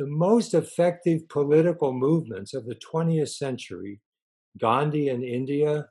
the 0.00 0.06
most 0.06 0.54
effective 0.54 1.28
political 1.28 1.92
movements 1.92 2.54
of 2.54 2.64
the 2.64 2.74
20th 2.76 3.28
century, 3.28 4.00
Gandhi 4.58 5.10
in 5.10 5.22
India, 5.22 5.88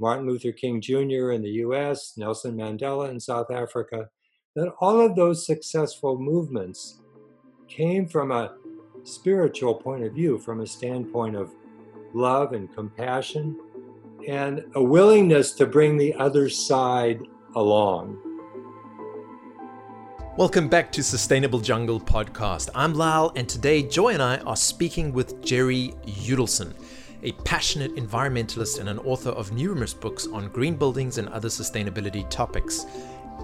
Martin 0.00 0.26
Luther 0.26 0.50
King 0.50 0.80
Jr. 0.80 1.30
in 1.30 1.42
the 1.42 1.62
US, 1.66 2.14
Nelson 2.16 2.56
Mandela 2.56 3.10
in 3.10 3.20
South 3.20 3.52
Africa, 3.52 4.08
that 4.56 4.72
all 4.80 5.00
of 5.00 5.14
those 5.14 5.46
successful 5.46 6.18
movements 6.18 7.00
came 7.68 8.08
from 8.08 8.32
a 8.32 8.56
spiritual 9.04 9.76
point 9.76 10.02
of 10.02 10.12
view, 10.12 10.36
from 10.40 10.60
a 10.60 10.66
standpoint 10.66 11.36
of 11.36 11.52
love 12.12 12.54
and 12.54 12.74
compassion, 12.74 13.56
and 14.26 14.64
a 14.74 14.82
willingness 14.82 15.52
to 15.52 15.64
bring 15.64 15.96
the 15.96 16.12
other 16.14 16.48
side 16.48 17.20
along. 17.54 18.33
Welcome 20.36 20.66
back 20.66 20.90
to 20.90 21.02
Sustainable 21.04 21.60
Jungle 21.60 22.00
Podcast. 22.00 22.68
I'm 22.74 22.92
Lal, 22.92 23.30
and 23.36 23.48
today 23.48 23.84
Joy 23.84 24.14
and 24.14 24.22
I 24.22 24.38
are 24.38 24.56
speaking 24.56 25.12
with 25.12 25.40
Jerry 25.44 25.94
Yudelson, 26.06 26.74
a 27.22 27.30
passionate 27.44 27.94
environmentalist 27.94 28.80
and 28.80 28.88
an 28.88 28.98
author 28.98 29.30
of 29.30 29.52
numerous 29.52 29.94
books 29.94 30.26
on 30.26 30.48
green 30.48 30.74
buildings 30.74 31.18
and 31.18 31.28
other 31.28 31.46
sustainability 31.46 32.28
topics. 32.30 32.84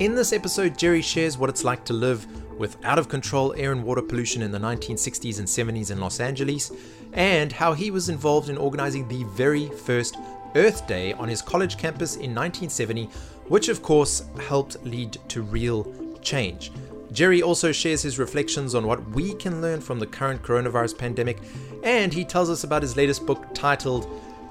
In 0.01 0.17
this 0.17 0.33
episode, 0.33 0.77
Jerry 0.77 1.01
shares 1.01 1.39
what 1.39 1.49
it's 1.49 1.63
like 1.63 1.85
to 1.85 1.93
live 1.93 2.27
with 2.59 2.77
out 2.85 2.99
of 2.99 3.09
control 3.09 3.55
air 3.57 3.71
and 3.71 3.85
water 3.85 4.03
pollution 4.03 4.43
in 4.43 4.51
the 4.51 4.59
1960s 4.59 5.39
and 5.39 5.47
70s 5.47 5.93
in 5.93 6.01
Los 6.01 6.19
Angeles, 6.19 6.73
and 7.13 7.53
how 7.53 7.73
he 7.73 7.93
was 7.93 8.09
involved 8.09 8.49
in 8.49 8.59
organizing 8.59 9.07
the 9.07 9.23
very 9.27 9.69
first 9.69 10.17
Earth 10.57 10.89
Day 10.89 11.13
on 11.13 11.29
his 11.29 11.41
college 11.41 11.79
campus 11.79 12.17
in 12.17 12.35
1970, 12.35 13.05
which 13.47 13.69
of 13.69 13.81
course 13.81 14.25
helped 14.49 14.85
lead 14.85 15.17
to 15.29 15.43
real 15.43 15.87
change. 16.21 16.73
Jerry 17.13 17.43
also 17.43 17.73
shares 17.73 18.03
his 18.03 18.19
reflections 18.19 18.75
on 18.75 18.87
what 18.87 19.11
we 19.11 19.35
can 19.35 19.61
learn 19.61 19.81
from 19.81 19.99
the 19.99 20.07
current 20.07 20.43
coronavirus 20.43 20.97
pandemic, 20.97 21.39
and 21.83 22.13
he 22.13 22.25
tells 22.25 22.49
us 22.49 22.63
about 22.63 22.83
his 22.83 22.97
latest 22.97 23.27
book 23.27 23.47
titled 23.53 24.09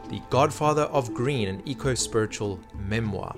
The 0.09 0.21
Godfather 0.29 0.83
of 0.83 1.13
Green, 1.13 1.47
an 1.47 1.61
eco 1.65 1.93
spiritual 1.93 2.59
memoir. 2.77 3.35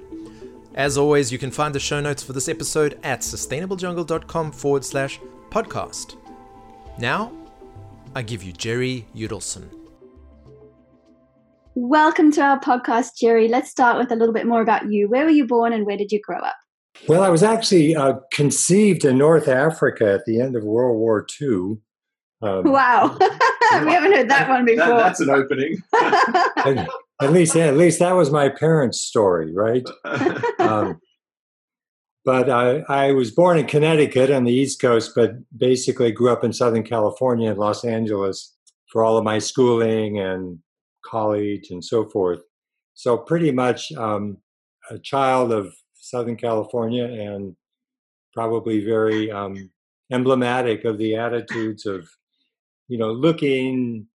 As 0.73 0.97
always, 0.97 1.31
you 1.31 1.38
can 1.38 1.52
find 1.52 1.75
the 1.75 1.80
show 1.80 1.99
notes 1.99 2.23
for 2.23 2.33
this 2.33 2.47
episode 2.47 2.99
at 3.03 3.19
sustainablejungle.com 3.19 4.52
forward 4.53 4.86
slash 4.86 5.19
podcast. 5.49 6.16
Now, 6.97 7.31
I 8.16 8.23
give 8.23 8.42
you 8.42 8.53
Jerry 8.53 9.05
Yudelson. 9.16 9.69
Welcome 11.75 12.31
to 12.33 12.42
our 12.42 12.59
podcast, 12.59 13.17
Jerry. 13.17 13.47
Let's 13.47 13.69
start 13.69 13.97
with 13.97 14.11
a 14.11 14.16
little 14.16 14.33
bit 14.33 14.47
more 14.47 14.61
about 14.61 14.92
you. 14.92 15.08
Where 15.08 15.25
were 15.25 15.31
you 15.31 15.45
born 15.45 15.73
and 15.73 15.86
where 15.86 15.97
did 15.97 16.11
you 16.11 16.19
grow 16.19 16.39
up? 16.39 16.55
Well, 17.07 17.23
I 17.23 17.30
was 17.30 17.44
actually 17.44 17.95
uh, 17.95 18.16
conceived 18.31 19.05
in 19.05 19.17
North 19.17 19.47
Africa 19.47 20.13
at 20.13 20.25
the 20.25 20.39
end 20.39 20.55
of 20.55 20.63
World 20.63 20.97
War 20.97 21.25
II. 21.41 21.77
Um, 22.43 22.63
wow, 22.63 23.17
we 23.19 23.91
haven't 23.91 24.13
heard 24.13 24.30
that 24.30 24.49
one 24.49 24.66
before. 24.66 24.88
That, 24.88 24.97
that's 24.97 25.19
an 25.19 25.30
opening. 25.30 25.81
at, 25.93 26.88
at, 27.21 27.31
least, 27.31 27.55
yeah, 27.55 27.66
at 27.66 27.77
least 27.77 27.99
that 27.99 28.13
was 28.13 28.31
my 28.31 28.49
parents' 28.49 29.02
story, 29.02 29.53
right? 29.53 29.88
Um, 30.59 31.02
but 32.23 32.49
I, 32.49 32.83
I 32.88 33.11
was 33.13 33.31
born 33.31 33.58
in 33.58 33.65
Connecticut 33.65 34.30
on 34.30 34.43
the 34.43 34.53
East 34.53 34.80
Coast, 34.80 35.13
but 35.15 35.33
basically 35.58 36.11
grew 36.11 36.31
up 36.31 36.43
in 36.43 36.53
Southern 36.53 36.83
California 36.83 37.49
and 37.49 37.59
Los 37.59 37.83
Angeles 37.83 38.55
for 38.91 39.03
all 39.03 39.17
of 39.17 39.23
my 39.23 39.39
schooling 39.39 40.19
and 40.19 40.59
college 41.03 41.71
and 41.71 41.83
so 41.83 42.08
forth. 42.08 42.41
So 42.93 43.17
pretty 43.17 43.52
much 43.52 43.91
um, 43.93 44.38
a 44.91 44.99
child 44.99 45.52
of 45.52 45.73
Southern 46.12 46.36
California 46.36 47.06
and 47.06 47.56
probably 48.34 48.84
very 48.84 49.31
um, 49.31 49.72
emblematic 50.12 50.84
of 50.84 50.98
the 50.98 51.16
attitudes 51.16 51.86
of, 51.86 52.09
you 52.90 52.98
know, 52.98 53.12
looking 53.12 54.08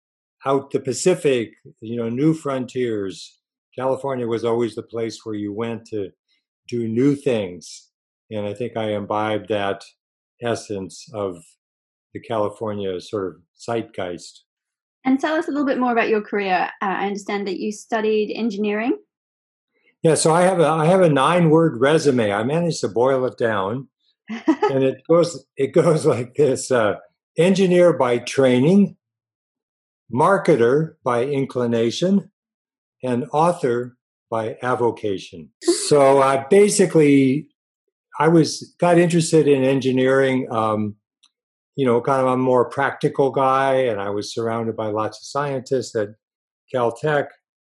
out 0.45 0.71
the 0.71 0.81
Pacific, 0.81 1.55
you 1.81 1.97
know, 1.97 2.11
new 2.11 2.35
frontiers. 2.35 3.41
California 3.75 4.27
was 4.27 4.45
always 4.45 4.75
the 4.75 4.83
place 4.83 5.25
where 5.25 5.35
you 5.35 5.55
went 5.55 5.87
to 5.87 6.11
do 6.69 6.87
new 6.87 7.17
things. 7.17 7.91
And 8.31 8.47
I 8.47 8.53
think 8.53 8.77
I 8.77 8.93
imbibed 8.93 9.49
that 9.49 9.83
essence 10.43 11.06
of 11.15 11.43
the 12.12 12.21
California 12.21 13.01
sort 13.01 13.27
of 13.29 13.35
zeitgeist. 13.59 14.45
And 15.05 15.19
tell 15.19 15.35
us 15.35 15.49
a 15.49 15.51
little 15.51 15.67
bit 15.67 15.79
more 15.79 15.93
about 15.93 16.09
your 16.11 16.21
career. 16.21 16.69
Uh, 16.83 16.85
I 16.85 17.06
understand 17.06 17.47
that 17.47 17.59
you 17.59 17.73
studied 17.73 18.35
engineering. 18.35 18.99
Yeah, 20.03 20.15
so 20.15 20.33
I 20.33 20.43
have 20.43 20.61
a 20.61 20.67
I 20.67 20.87
have 20.87 21.01
a 21.01 21.09
nine 21.09 21.51
word 21.51 21.81
resume. 21.81 22.33
I 22.33 22.43
managed 22.45 22.81
to 22.83 22.89
boil 22.89 23.25
it 23.25 23.39
down, 23.39 23.89
and 24.29 24.84
it 24.84 25.03
goes 25.09 25.45
it 25.57 25.73
goes 25.73 26.07
like 26.15 26.34
this: 26.34 26.71
uh, 26.71 26.97
engineer 27.39 27.93
by 27.93 28.19
training, 28.19 28.97
marketer 30.12 30.95
by 31.03 31.25
inclination, 31.25 32.31
and 33.03 33.27
author 33.33 33.97
by 34.31 34.56
avocation. 34.62 35.51
So 35.87 36.21
I 36.21 36.45
basically 36.49 37.49
I 38.19 38.29
was 38.29 38.75
got 38.79 38.99
interested 38.99 39.49
in 39.49 39.65
engineering. 39.65 40.47
Um, 40.51 40.97
you 41.77 41.85
know, 41.85 42.01
kind 42.01 42.23
of 42.23 42.29
a 42.29 42.37
more 42.39 42.71
practical 42.71 43.31
guy, 43.31 43.75
and 43.75 44.01
I 44.01 44.09
was 44.09 44.33
surrounded 44.33 44.77
by 44.77 44.87
lots 44.87 45.19
of 45.19 45.25
scientists 45.25 45.95
at 45.95 46.09
Caltech 46.75 47.27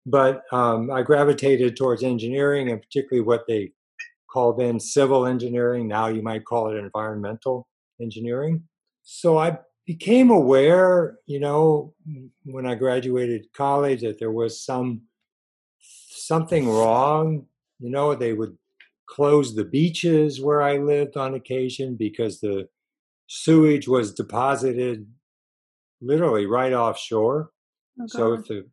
but 0.07 0.43
um, 0.53 0.89
I 0.89 1.01
gravitated 1.01 1.75
towards 1.75 2.01
engineering 2.01 2.71
and 2.71 2.81
particularly 2.81 3.25
what 3.27 3.43
they 3.45 3.73
call 4.31 4.53
then 4.53 4.79
civil 4.79 5.27
engineering. 5.27 5.87
Now 5.87 6.07
you 6.07 6.21
might 6.21 6.45
call 6.45 6.71
it 6.71 6.77
environmental 6.77 7.67
engineering. 8.01 8.63
So 9.03 9.37
I 9.37 9.59
became 9.85 10.29
aware, 10.29 11.17
you 11.25 11.41
know, 11.41 11.93
when 12.45 12.65
I 12.65 12.75
graduated 12.75 13.47
college 13.53 14.01
that 14.01 14.17
there 14.17 14.31
was 14.31 14.63
some 14.63 15.01
something 15.79 16.69
wrong. 16.69 17.45
You 17.79 17.91
know, 17.91 18.15
they 18.15 18.31
would 18.31 18.57
close 19.09 19.55
the 19.55 19.65
beaches 19.65 20.41
where 20.41 20.61
I 20.61 20.77
lived 20.77 21.17
on 21.17 21.33
occasion 21.33 21.97
because 21.99 22.39
the 22.39 22.69
sewage 23.27 23.89
was 23.89 24.13
deposited 24.13 25.05
literally 26.01 26.45
right 26.45 26.73
offshore. 26.73 27.51
Oh, 27.99 28.05
so 28.07 28.33
if 28.33 28.47
the 28.47 28.67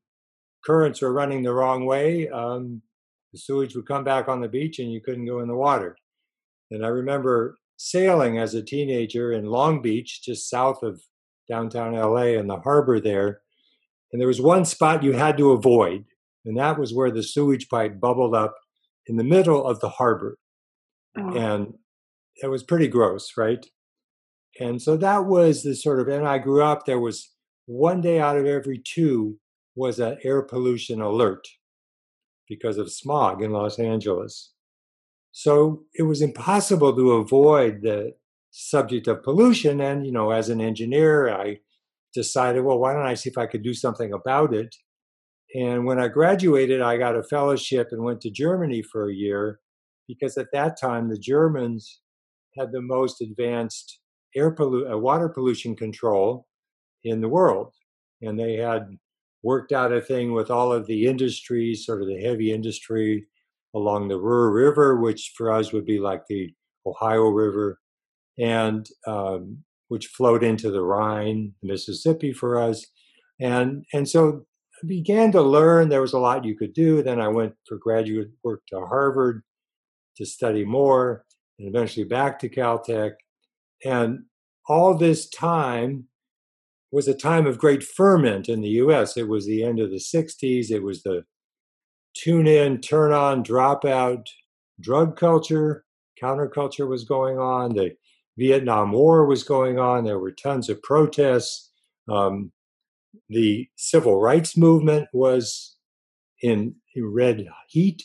currents 0.64 1.02
were 1.02 1.12
running 1.12 1.42
the 1.42 1.52
wrong 1.52 1.86
way, 1.86 2.28
um, 2.28 2.82
the 3.32 3.38
sewage 3.38 3.74
would 3.74 3.86
come 3.86 4.04
back 4.04 4.28
on 4.28 4.40
the 4.40 4.48
beach 4.48 4.78
and 4.78 4.92
you 4.92 5.00
couldn't 5.00 5.26
go 5.26 5.40
in 5.40 5.48
the 5.48 5.56
water. 5.56 5.96
And 6.70 6.84
I 6.84 6.88
remember 6.88 7.56
sailing 7.76 8.38
as 8.38 8.54
a 8.54 8.62
teenager 8.62 9.32
in 9.32 9.46
Long 9.46 9.82
Beach, 9.82 10.22
just 10.22 10.48
south 10.48 10.82
of 10.82 11.02
downtown 11.48 11.94
LA 11.94 12.38
and 12.38 12.48
the 12.48 12.60
harbor 12.60 13.00
there. 13.00 13.40
And 14.12 14.20
there 14.20 14.28
was 14.28 14.40
one 14.40 14.64
spot 14.64 15.02
you 15.02 15.12
had 15.12 15.36
to 15.38 15.50
avoid, 15.50 16.04
and 16.44 16.56
that 16.56 16.78
was 16.78 16.94
where 16.94 17.10
the 17.10 17.22
sewage 17.22 17.68
pipe 17.68 18.00
bubbled 18.00 18.34
up 18.34 18.54
in 19.06 19.16
the 19.16 19.24
middle 19.24 19.66
of 19.66 19.80
the 19.80 19.88
harbor. 19.88 20.38
Oh. 21.18 21.36
And 21.36 21.74
it 22.36 22.48
was 22.48 22.62
pretty 22.62 22.88
gross, 22.88 23.32
right? 23.36 23.66
And 24.60 24.80
so 24.80 24.96
that 24.96 25.26
was 25.26 25.62
the 25.62 25.74
sort 25.74 26.00
of, 26.00 26.08
and 26.08 26.26
I 26.26 26.38
grew 26.38 26.62
up, 26.62 26.86
there 26.86 27.00
was 27.00 27.32
one 27.66 28.00
day 28.00 28.20
out 28.20 28.36
of 28.36 28.46
every 28.46 28.78
two 28.78 29.38
was 29.74 29.98
an 29.98 30.18
air 30.24 30.42
pollution 30.42 31.00
alert 31.00 31.46
because 32.48 32.78
of 32.78 32.92
smog 32.92 33.42
in 33.42 33.50
Los 33.50 33.78
Angeles. 33.78 34.52
So 35.32 35.84
it 35.94 36.02
was 36.02 36.22
impossible 36.22 36.94
to 36.94 37.12
avoid 37.12 37.82
the 37.82 38.12
subject 38.50 39.08
of 39.08 39.22
pollution. 39.22 39.80
And, 39.80 40.06
you 40.06 40.12
know, 40.12 40.30
as 40.30 40.48
an 40.48 40.60
engineer, 40.60 41.28
I 41.28 41.58
decided, 42.14 42.62
well, 42.62 42.78
why 42.78 42.92
don't 42.92 43.06
I 43.06 43.14
see 43.14 43.30
if 43.30 43.38
I 43.38 43.46
could 43.46 43.62
do 43.62 43.74
something 43.74 44.12
about 44.12 44.54
it? 44.54 44.74
And 45.54 45.84
when 45.84 46.00
I 46.00 46.08
graduated, 46.08 46.80
I 46.80 46.96
got 46.96 47.16
a 47.16 47.22
fellowship 47.22 47.88
and 47.90 48.04
went 48.04 48.20
to 48.22 48.30
Germany 48.30 48.82
for 48.82 49.08
a 49.08 49.14
year 49.14 49.60
because 50.06 50.36
at 50.36 50.48
that 50.52 50.78
time 50.80 51.08
the 51.08 51.18
Germans 51.18 52.00
had 52.56 52.70
the 52.70 52.82
most 52.82 53.20
advanced 53.20 54.00
air 54.36 54.54
pollu- 54.54 54.92
uh, 54.92 54.98
water 54.98 55.28
pollution 55.28 55.74
control 55.76 56.46
in 57.02 57.20
the 57.20 57.28
world. 57.28 57.72
And 58.22 58.38
they 58.38 58.54
had 58.54 58.96
worked 59.44 59.72
out 59.72 59.92
a 59.92 60.00
thing 60.00 60.32
with 60.32 60.50
all 60.50 60.72
of 60.72 60.86
the 60.86 61.06
industries, 61.06 61.84
sort 61.84 62.00
of 62.00 62.08
the 62.08 62.20
heavy 62.20 62.50
industry 62.50 63.26
along 63.74 64.08
the 64.08 64.18
Ruhr 64.18 64.50
River, 64.50 64.96
which 64.96 65.32
for 65.36 65.52
us 65.52 65.72
would 65.72 65.84
be 65.84 65.98
like 65.98 66.22
the 66.26 66.52
Ohio 66.86 67.28
River, 67.28 67.78
and 68.38 68.88
um, 69.06 69.58
which 69.88 70.06
flowed 70.06 70.42
into 70.42 70.70
the 70.70 70.82
Rhine, 70.82 71.52
Mississippi 71.62 72.32
for 72.32 72.58
us. 72.58 72.86
And, 73.38 73.84
and 73.92 74.08
so 74.08 74.46
I 74.82 74.86
began 74.86 75.30
to 75.32 75.42
learn 75.42 75.88
there 75.88 76.00
was 76.00 76.14
a 76.14 76.18
lot 76.18 76.44
you 76.44 76.56
could 76.56 76.72
do. 76.72 77.02
Then 77.02 77.20
I 77.20 77.28
went 77.28 77.54
for 77.68 77.76
graduate 77.76 78.30
work 78.42 78.62
to 78.68 78.80
Harvard 78.86 79.42
to 80.16 80.24
study 80.24 80.64
more, 80.64 81.24
and 81.58 81.68
eventually 81.68 82.04
back 82.04 82.38
to 82.38 82.48
Caltech. 82.48 83.12
And 83.84 84.20
all 84.68 84.96
this 84.96 85.28
time, 85.28 86.06
was 86.94 87.08
a 87.08 87.14
time 87.14 87.44
of 87.44 87.58
great 87.58 87.82
ferment 87.82 88.48
in 88.48 88.60
the 88.60 88.68
US. 88.68 89.16
It 89.16 89.26
was 89.26 89.46
the 89.46 89.64
end 89.64 89.80
of 89.80 89.90
the 89.90 89.96
60s. 89.96 90.70
It 90.70 90.82
was 90.82 91.02
the 91.02 91.24
tune 92.16 92.46
in, 92.46 92.80
turn 92.80 93.12
on, 93.12 93.42
drop 93.42 93.84
out 93.84 94.28
drug 94.80 95.16
culture, 95.16 95.84
counterculture 96.22 96.88
was 96.88 97.04
going 97.04 97.36
on. 97.36 97.74
The 97.74 97.96
Vietnam 98.38 98.92
War 98.92 99.26
was 99.26 99.42
going 99.42 99.76
on. 99.76 100.04
There 100.04 100.20
were 100.20 100.30
tons 100.30 100.68
of 100.68 100.82
protests. 100.82 101.72
Um, 102.08 102.52
the 103.28 103.68
civil 103.74 104.20
rights 104.20 104.56
movement 104.56 105.08
was 105.12 105.76
in 106.42 106.76
red 106.96 107.44
heat. 107.68 108.04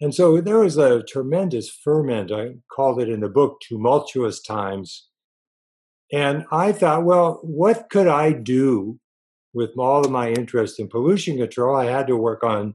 And 0.00 0.14
so 0.14 0.40
there 0.40 0.60
was 0.60 0.78
a 0.78 1.02
tremendous 1.02 1.68
ferment. 1.70 2.32
I 2.32 2.54
called 2.74 3.02
it 3.02 3.10
in 3.10 3.20
the 3.20 3.28
book 3.28 3.60
tumultuous 3.60 4.40
times. 4.40 5.08
And 6.12 6.44
I 6.52 6.72
thought, 6.72 7.04
well, 7.04 7.40
what 7.42 7.88
could 7.90 8.06
I 8.06 8.32
do 8.32 8.98
with 9.52 9.70
all 9.78 10.04
of 10.04 10.10
my 10.10 10.30
interest 10.30 10.78
in 10.78 10.88
pollution 10.88 11.38
control? 11.38 11.76
I 11.76 11.86
had 11.86 12.06
to 12.08 12.16
work 12.16 12.44
on 12.44 12.74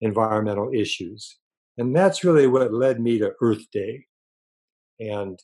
environmental 0.00 0.70
issues. 0.74 1.38
And 1.78 1.94
that's 1.94 2.24
really 2.24 2.46
what 2.46 2.72
led 2.72 3.00
me 3.00 3.18
to 3.18 3.32
Earth 3.40 3.70
Day 3.72 4.06
and 5.00 5.38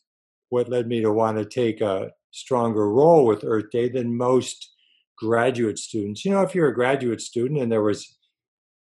what 0.51 0.69
led 0.69 0.87
me 0.87 1.01
to 1.01 1.13
want 1.13 1.39
to 1.39 1.45
take 1.45 1.81
a 1.81 2.11
stronger 2.31 2.91
role 2.91 3.25
with 3.25 3.45
Earth 3.45 3.71
Day 3.71 3.89
than 3.89 4.17
most 4.17 4.75
graduate 5.17 5.79
students. 5.79 6.25
You 6.25 6.33
know, 6.33 6.43
if 6.43 6.55
you're 6.55 6.69
a 6.69 6.75
graduate 6.75 7.21
student 7.21 7.61
and 7.61 7.71
there 7.71 7.83
was 7.83 8.17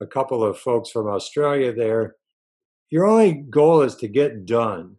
a 0.02 0.08
couple 0.08 0.44
of 0.44 0.58
folks 0.58 0.90
from 0.90 1.08
Australia 1.08 1.74
there, 1.74 2.16
your 2.90 3.06
only 3.06 3.34
goal 3.34 3.82
is 3.82 3.96
to 3.98 4.08
get 4.08 4.46
done. 4.46 4.98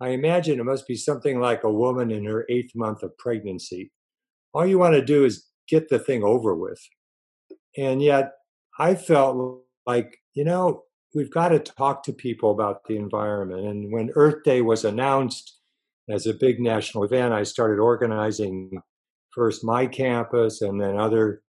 I 0.00 0.10
imagine 0.10 0.60
it 0.60 0.64
must 0.64 0.86
be 0.86 0.96
something 0.96 1.40
like 1.40 1.64
a 1.64 1.72
woman 1.72 2.10
in 2.10 2.24
her 2.26 2.44
eighth 2.48 2.72
month 2.74 3.02
of 3.02 3.16
pregnancy. 3.18 3.90
All 4.52 4.66
you 4.66 4.78
want 4.78 4.94
to 4.94 5.04
do 5.04 5.24
is 5.24 5.46
get 5.68 5.88
the 5.88 5.98
thing 5.98 6.22
over 6.22 6.54
with. 6.54 6.80
And 7.76 8.02
yet, 8.02 8.32
I 8.78 8.94
felt 8.94 9.62
like, 9.86 10.18
you 10.34 10.44
know, 10.44 10.84
we've 11.14 11.30
got 11.30 11.48
to 11.48 11.58
talk 11.58 12.02
to 12.04 12.12
people 12.12 12.50
about 12.50 12.84
the 12.84 12.96
environment. 12.96 13.66
And 13.66 13.90
when 13.90 14.10
Earth 14.14 14.44
Day 14.44 14.60
was 14.60 14.84
announced 14.84 15.58
as 16.08 16.26
a 16.26 16.34
big 16.34 16.60
national 16.60 17.04
event, 17.04 17.32
I 17.32 17.42
started 17.42 17.80
organizing 17.80 18.80
first 19.30 19.64
my 19.64 19.86
campus 19.86 20.62
and 20.62 20.80
then 20.80 20.98
other 20.98 21.42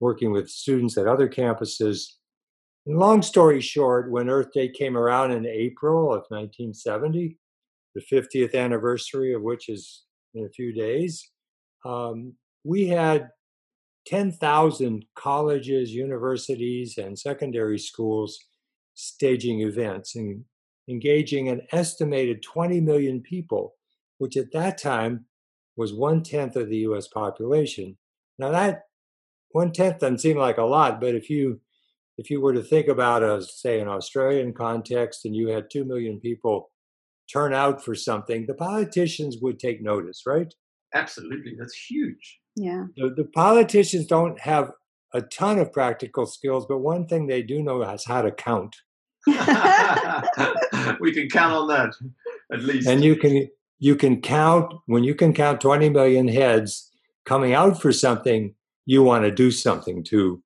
working 0.00 0.30
with 0.30 0.48
students 0.48 0.96
at 0.96 1.06
other 1.06 1.28
campuses. 1.28 2.04
And 2.86 2.98
long 2.98 3.22
story 3.22 3.60
short, 3.60 4.10
when 4.10 4.30
Earth 4.30 4.52
Day 4.54 4.68
came 4.68 4.96
around 4.96 5.32
in 5.32 5.46
April 5.46 6.12
of 6.12 6.24
1970, 6.28 7.36
the 7.98 8.16
50th 8.16 8.54
anniversary 8.54 9.32
of 9.32 9.42
which 9.42 9.68
is 9.68 10.04
in 10.34 10.44
a 10.44 10.50
few 10.50 10.72
days, 10.72 11.30
um, 11.84 12.34
we 12.64 12.86
had 12.86 13.28
10,000 14.06 15.04
colleges, 15.14 15.92
universities, 15.92 16.98
and 16.98 17.18
secondary 17.18 17.78
schools 17.78 18.38
staging 18.94 19.60
events 19.60 20.16
and 20.16 20.44
engaging 20.88 21.48
an 21.48 21.60
estimated 21.72 22.42
20 22.42 22.80
million 22.80 23.20
people, 23.20 23.74
which 24.18 24.36
at 24.36 24.52
that 24.52 24.78
time 24.78 25.26
was 25.76 25.92
one 25.92 26.22
tenth 26.22 26.56
of 26.56 26.68
the 26.68 26.78
US 26.78 27.06
population. 27.08 27.96
Now, 28.38 28.50
that 28.50 28.82
one 29.50 29.72
tenth 29.72 30.00
doesn't 30.00 30.20
seem 30.20 30.36
like 30.36 30.58
a 30.58 30.62
lot, 30.62 31.00
but 31.00 31.14
if 31.14 31.30
you 31.30 31.60
if 32.16 32.30
you 32.30 32.40
were 32.40 32.52
to 32.52 32.62
think 32.62 32.88
about 32.88 33.22
a 33.22 33.40
say 33.42 33.78
an 33.80 33.88
Australian 33.88 34.52
context 34.52 35.24
and 35.24 35.36
you 35.36 35.48
had 35.48 35.70
two 35.70 35.84
million 35.84 36.18
people 36.18 36.70
turn 37.32 37.52
out 37.52 37.84
for 37.84 37.94
something, 37.94 38.46
the 38.46 38.54
politicians 38.54 39.36
would 39.40 39.58
take 39.58 39.82
notice, 39.82 40.22
right? 40.26 40.52
Absolutely, 40.94 41.54
that's 41.58 41.74
huge. 41.74 42.40
Yeah. 42.56 42.84
The, 42.96 43.10
the 43.10 43.24
politicians 43.24 44.06
don't 44.06 44.38
have 44.40 44.72
a 45.14 45.22
ton 45.22 45.58
of 45.58 45.72
practical 45.72 46.26
skills, 46.26 46.66
but 46.68 46.78
one 46.78 47.06
thing 47.06 47.26
they 47.26 47.42
do 47.42 47.62
know 47.62 47.82
is 47.82 48.04
how 48.04 48.22
to 48.22 48.32
count. 48.32 48.76
we 49.26 51.12
can 51.12 51.28
count 51.28 51.52
on 51.52 51.68
that 51.68 51.92
at 52.52 52.62
least. 52.62 52.88
And 52.88 53.04
you 53.04 53.16
can 53.16 53.48
you 53.78 53.94
can 53.94 54.20
count 54.20 54.72
when 54.86 55.04
you 55.04 55.14
can 55.14 55.32
count 55.32 55.60
20 55.60 55.90
million 55.90 56.28
heads 56.28 56.90
coming 57.24 57.52
out 57.52 57.80
for 57.80 57.92
something, 57.92 58.54
you 58.86 59.02
want 59.02 59.24
to 59.24 59.30
do 59.30 59.50
something 59.50 60.02
to 60.02 60.42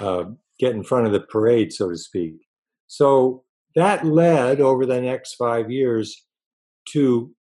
uh, 0.00 0.24
get 0.58 0.74
in 0.74 0.82
front 0.82 1.06
of 1.06 1.12
the 1.12 1.20
parade, 1.20 1.72
so 1.72 1.88
to 1.88 1.96
speak. 1.96 2.34
So 2.86 3.42
that 3.76 4.04
led 4.06 4.60
over 4.60 4.86
the 4.86 5.00
next 5.00 5.34
five 5.34 5.70
years 5.70 6.24
to 6.88 7.32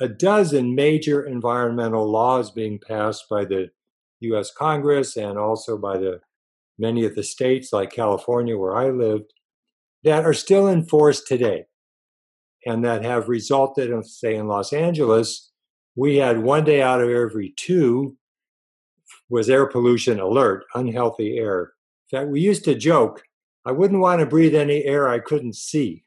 a 0.00 0.08
dozen 0.08 0.74
major 0.74 1.24
environmental 1.24 2.10
laws 2.10 2.50
being 2.50 2.80
passed 2.88 3.26
by 3.30 3.44
the 3.44 3.68
US 4.20 4.50
Congress 4.50 5.16
and 5.16 5.38
also 5.38 5.78
by 5.78 5.98
the 5.98 6.20
many 6.78 7.04
of 7.04 7.14
the 7.14 7.22
states 7.22 7.72
like 7.72 7.92
California 7.92 8.56
where 8.56 8.74
I 8.74 8.88
lived 8.88 9.32
that 10.02 10.24
are 10.24 10.34
still 10.34 10.66
in 10.66 10.84
force 10.84 11.22
today 11.22 11.66
and 12.66 12.84
that 12.84 13.04
have 13.04 13.28
resulted 13.28 13.90
in 13.90 14.02
say 14.02 14.34
in 14.34 14.48
Los 14.48 14.72
Angeles 14.72 15.52
we 15.94 16.16
had 16.16 16.42
one 16.42 16.64
day 16.64 16.80
out 16.80 17.02
of 17.02 17.10
every 17.10 17.52
two 17.56 18.16
was 19.28 19.50
air 19.50 19.66
pollution 19.66 20.18
alert 20.18 20.64
unhealthy 20.74 21.36
air 21.36 21.72
in 22.10 22.18
fact 22.18 22.30
we 22.30 22.40
used 22.40 22.64
to 22.64 22.74
joke 22.74 23.22
I 23.64 23.72
wouldn't 23.72 24.00
want 24.00 24.20
to 24.20 24.26
breathe 24.26 24.54
any 24.54 24.84
air 24.84 25.08
I 25.08 25.18
couldn't 25.18 25.56
see 25.56 26.04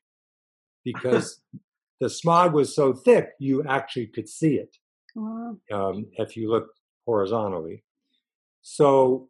because 0.84 1.42
the 2.02 2.10
smog 2.10 2.54
was 2.54 2.76
so 2.76 2.94
thick 2.94 3.30
you 3.40 3.64
actually 3.64 4.08
could 4.08 4.28
see 4.28 4.56
it 4.56 4.76
wow. 5.16 5.58
um, 5.72 6.08
if 6.18 6.36
you 6.36 6.52
looked 6.52 6.80
horizontally. 7.06 7.84
So 8.62 9.28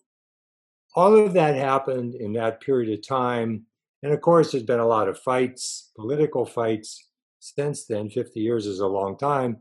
all 0.95 1.15
of 1.15 1.33
that 1.33 1.55
happened 1.55 2.15
in 2.15 2.33
that 2.33 2.61
period 2.61 2.97
of 2.97 3.05
time. 3.05 3.65
And 4.01 4.13
of 4.13 4.21
course, 4.21 4.51
there's 4.51 4.63
been 4.63 4.79
a 4.79 4.87
lot 4.87 5.09
of 5.09 5.19
fights, 5.19 5.91
political 5.95 6.45
fights 6.45 7.09
since 7.39 7.85
then. 7.85 8.09
50 8.09 8.39
years 8.39 8.65
is 8.65 8.79
a 8.79 8.87
long 8.87 9.17
time. 9.17 9.57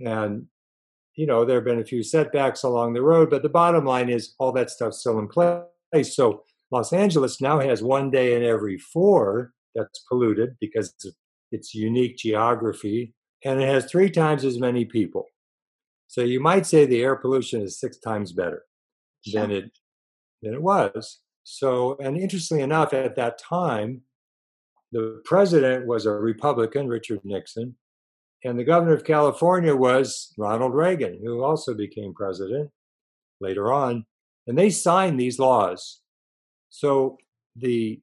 And, 0.00 0.46
you 1.16 1.26
know, 1.26 1.44
there 1.44 1.56
have 1.56 1.64
been 1.64 1.80
a 1.80 1.84
few 1.84 2.02
setbacks 2.02 2.62
along 2.62 2.94
the 2.94 3.02
road, 3.02 3.30
but 3.30 3.42
the 3.42 3.48
bottom 3.48 3.84
line 3.84 4.08
is 4.08 4.34
all 4.38 4.52
that 4.52 4.70
stuff's 4.70 5.00
still 5.00 5.18
in 5.18 5.28
place. 5.28 6.16
So 6.16 6.44
Los 6.70 6.92
Angeles 6.92 7.40
now 7.40 7.60
has 7.60 7.82
one 7.82 8.10
day 8.10 8.36
in 8.36 8.42
every 8.42 8.78
four 8.78 9.52
that's 9.74 10.04
polluted 10.08 10.56
because 10.60 10.94
of 11.04 11.14
its 11.50 11.74
unique 11.74 12.16
geography, 12.16 13.14
and 13.44 13.60
it 13.60 13.68
has 13.68 13.86
three 13.86 14.10
times 14.10 14.44
as 14.44 14.58
many 14.58 14.84
people. 14.84 15.26
So 16.06 16.22
you 16.22 16.40
might 16.40 16.66
say 16.66 16.86
the 16.86 17.02
air 17.02 17.16
pollution 17.16 17.62
is 17.62 17.78
six 17.78 17.98
times 17.98 18.32
better 18.32 18.64
sure. 19.26 19.40
than 19.40 19.50
it 19.50 19.70
than 20.42 20.54
it 20.54 20.62
was. 20.62 21.20
So, 21.44 21.96
and 21.98 22.16
interestingly 22.16 22.62
enough, 22.62 22.92
at 22.92 23.16
that 23.16 23.38
time, 23.38 24.02
the 24.92 25.20
president 25.24 25.86
was 25.86 26.06
a 26.06 26.12
Republican, 26.12 26.88
Richard 26.88 27.20
Nixon, 27.24 27.76
and 28.44 28.58
the 28.58 28.64
governor 28.64 28.94
of 28.94 29.04
California 29.04 29.74
was 29.74 30.32
Ronald 30.38 30.74
Reagan, 30.74 31.20
who 31.22 31.42
also 31.42 31.74
became 31.74 32.14
president 32.14 32.70
later 33.40 33.72
on. 33.72 34.06
And 34.46 34.58
they 34.58 34.70
signed 34.70 35.20
these 35.20 35.38
laws. 35.38 36.00
So 36.70 37.18
the 37.56 38.00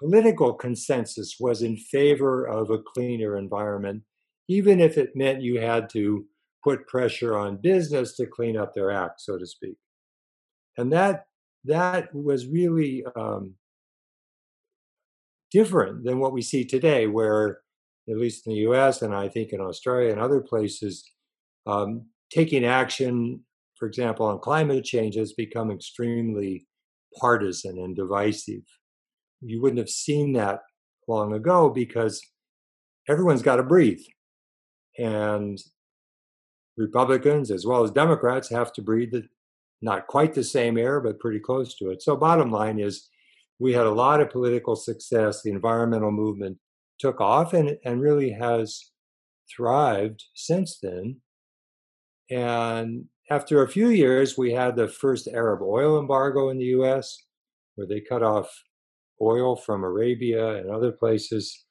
political 0.00 0.54
consensus 0.54 1.36
was 1.38 1.62
in 1.62 1.76
favor 1.76 2.46
of 2.46 2.70
a 2.70 2.78
cleaner 2.78 3.36
environment, 3.36 4.02
even 4.48 4.80
if 4.80 4.96
it 4.96 5.14
meant 5.14 5.42
you 5.42 5.60
had 5.60 5.88
to 5.90 6.24
put 6.62 6.86
pressure 6.86 7.36
on 7.36 7.58
business 7.58 8.16
to 8.16 8.26
clean 8.26 8.56
up 8.56 8.74
their 8.74 8.90
act, 8.90 9.20
so 9.20 9.38
to 9.38 9.46
speak. 9.46 9.76
And 10.76 10.92
that 10.92 11.26
that 11.64 12.14
was 12.14 12.46
really 12.46 13.04
um, 13.16 13.54
different 15.50 16.04
than 16.04 16.18
what 16.18 16.32
we 16.32 16.42
see 16.42 16.64
today, 16.64 17.06
where 17.06 17.60
at 18.08 18.18
least 18.18 18.46
in 18.46 18.52
the 18.52 18.60
U.S. 18.60 19.02
and 19.02 19.14
I 19.14 19.28
think 19.28 19.52
in 19.52 19.60
Australia 19.60 20.10
and 20.10 20.20
other 20.20 20.40
places, 20.40 21.10
um, 21.66 22.06
taking 22.30 22.64
action, 22.64 23.40
for 23.78 23.86
example, 23.86 24.26
on 24.26 24.40
climate 24.40 24.84
change 24.84 25.14
has 25.16 25.32
become 25.32 25.70
extremely 25.70 26.66
partisan 27.18 27.78
and 27.78 27.96
divisive 27.96 28.62
you 29.44 29.60
wouldn't 29.60 29.78
have 29.78 29.90
seen 29.90 30.32
that 30.32 30.60
long 31.06 31.34
ago 31.34 31.68
because 31.68 32.20
everyone's 33.08 33.42
got 33.42 33.56
to 33.56 33.62
breathe. 33.62 34.00
And 34.98 35.58
Republicans 36.76 37.50
as 37.50 37.66
well 37.66 37.84
as 37.84 37.90
Democrats 37.90 38.48
have 38.50 38.72
to 38.74 38.82
breathe 38.82 39.12
the, 39.12 39.24
not 39.82 40.06
quite 40.06 40.34
the 40.34 40.44
same 40.44 40.78
air, 40.78 41.00
but 41.00 41.20
pretty 41.20 41.40
close 41.40 41.76
to 41.76 41.90
it. 41.90 42.02
So, 42.02 42.16
bottom 42.16 42.50
line 42.50 42.78
is, 42.78 43.08
we 43.58 43.72
had 43.72 43.86
a 43.86 43.90
lot 43.90 44.20
of 44.20 44.30
political 44.30 44.74
success. 44.74 45.42
The 45.42 45.50
environmental 45.50 46.10
movement 46.10 46.58
took 46.98 47.20
off 47.20 47.52
and, 47.52 47.76
and 47.84 48.00
really 48.00 48.30
has 48.30 48.90
thrived 49.54 50.24
since 50.34 50.78
then. 50.82 51.20
And 52.30 53.04
after 53.30 53.62
a 53.62 53.68
few 53.68 53.88
years, 53.88 54.36
we 54.36 54.52
had 54.52 54.76
the 54.76 54.88
first 54.88 55.28
Arab 55.28 55.62
oil 55.62 55.98
embargo 55.98 56.50
in 56.50 56.58
the 56.58 56.66
US, 56.66 57.24
where 57.74 57.86
they 57.86 58.00
cut 58.00 58.22
off 58.22 58.64
oil 59.20 59.56
from 59.56 59.84
Arabia 59.84 60.56
and 60.56 60.70
other 60.70 60.92
places. 60.92 61.64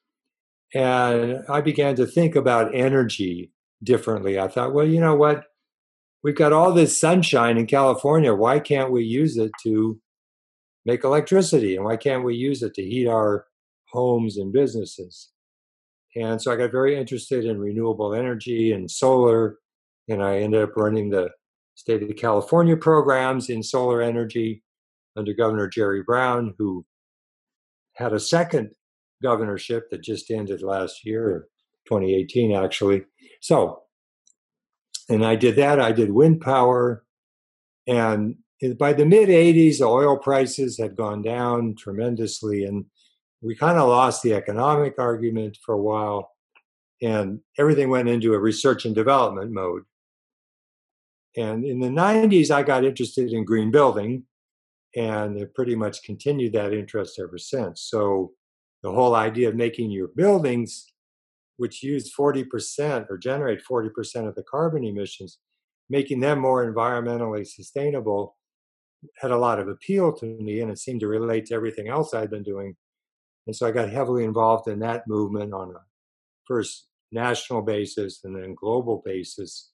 And 0.74 1.44
I 1.48 1.60
began 1.60 1.94
to 1.96 2.06
think 2.06 2.34
about 2.34 2.74
energy 2.74 3.52
differently. 3.82 4.38
I 4.38 4.48
thought, 4.48 4.74
well, 4.74 4.86
you 4.86 5.00
know 5.00 5.14
what? 5.14 5.44
We've 6.22 6.34
got 6.34 6.52
all 6.52 6.72
this 6.72 6.98
sunshine 6.98 7.58
in 7.58 7.66
California. 7.66 8.34
Why 8.34 8.58
can't 8.58 8.90
we 8.90 9.04
use 9.04 9.36
it 9.36 9.52
to 9.62 10.00
make 10.84 11.04
electricity? 11.04 11.76
And 11.76 11.84
why 11.84 11.96
can't 11.96 12.24
we 12.24 12.34
use 12.34 12.62
it 12.62 12.74
to 12.74 12.82
heat 12.82 13.06
our 13.06 13.46
homes 13.92 14.38
and 14.38 14.52
businesses? 14.52 15.30
And 16.16 16.40
so 16.40 16.52
I 16.52 16.56
got 16.56 16.72
very 16.72 16.96
interested 16.96 17.44
in 17.44 17.58
renewable 17.60 18.14
energy 18.14 18.72
and 18.72 18.90
solar, 18.90 19.58
and 20.08 20.22
I 20.22 20.38
ended 20.38 20.62
up 20.62 20.76
running 20.76 21.10
the 21.10 21.30
state 21.74 22.02
of 22.02 22.16
California 22.16 22.76
programs 22.76 23.50
in 23.50 23.62
solar 23.62 24.00
energy 24.00 24.62
under 25.16 25.32
Governor 25.32 25.68
Jerry 25.68 26.02
Brown, 26.02 26.54
who 26.58 26.84
had 27.94 28.12
a 28.12 28.20
second 28.20 28.70
governorship 29.22 29.90
that 29.90 30.02
just 30.02 30.30
ended 30.30 30.62
last 30.62 31.04
year, 31.04 31.48
2018 31.86 32.54
actually. 32.54 33.04
So, 33.40 33.82
and 35.08 35.24
I 35.24 35.36
did 35.36 35.56
that. 35.56 35.80
I 35.80 35.92
did 35.92 36.12
wind 36.12 36.40
power, 36.40 37.04
and 37.86 38.36
by 38.78 38.92
the 38.92 39.04
mid 39.04 39.28
80s, 39.28 39.78
the 39.78 39.84
oil 39.84 40.16
prices 40.16 40.78
had 40.78 40.96
gone 40.96 41.22
down 41.22 41.74
tremendously, 41.76 42.64
and 42.64 42.86
we 43.42 43.54
kind 43.54 43.78
of 43.78 43.88
lost 43.88 44.22
the 44.22 44.32
economic 44.32 44.94
argument 44.98 45.58
for 45.64 45.74
a 45.74 45.82
while, 45.82 46.30
and 47.02 47.40
everything 47.58 47.90
went 47.90 48.08
into 48.08 48.32
a 48.32 48.38
research 48.38 48.86
and 48.86 48.94
development 48.94 49.52
mode. 49.52 49.82
And 51.36 51.64
in 51.64 51.80
the 51.80 51.88
90s, 51.88 52.50
I 52.50 52.62
got 52.62 52.84
interested 52.84 53.32
in 53.32 53.44
green 53.44 53.70
building 53.70 54.24
and 54.94 55.38
have 55.38 55.54
pretty 55.54 55.74
much 55.74 56.02
continued 56.04 56.52
that 56.52 56.72
interest 56.72 57.18
ever 57.18 57.38
since. 57.38 57.82
So 57.82 58.32
the 58.82 58.92
whole 58.92 59.14
idea 59.14 59.48
of 59.48 59.56
making 59.56 59.90
your 59.90 60.08
buildings, 60.08 60.92
which 61.56 61.82
use 61.82 62.12
40% 62.16 63.06
or 63.10 63.18
generate 63.18 63.62
40% 63.68 64.28
of 64.28 64.34
the 64.34 64.44
carbon 64.48 64.84
emissions, 64.84 65.38
making 65.90 66.20
them 66.20 66.38
more 66.38 66.70
environmentally 66.72 67.46
sustainable 67.46 68.36
had 69.18 69.30
a 69.30 69.38
lot 69.38 69.58
of 69.58 69.68
appeal 69.68 70.12
to 70.12 70.26
me 70.26 70.60
and 70.60 70.70
it 70.70 70.78
seemed 70.78 71.00
to 71.00 71.08
relate 71.08 71.46
to 71.46 71.54
everything 71.54 71.88
else 71.88 72.14
I'd 72.14 72.30
been 72.30 72.42
doing. 72.42 72.76
And 73.46 73.54
so 73.54 73.66
I 73.66 73.70
got 73.70 73.90
heavily 73.90 74.24
involved 74.24 74.68
in 74.68 74.78
that 74.78 75.06
movement 75.06 75.52
on 75.52 75.70
a 75.70 75.80
first 76.46 76.88
national 77.12 77.62
basis 77.62 78.20
and 78.24 78.34
then 78.34 78.54
global 78.54 79.02
basis. 79.04 79.70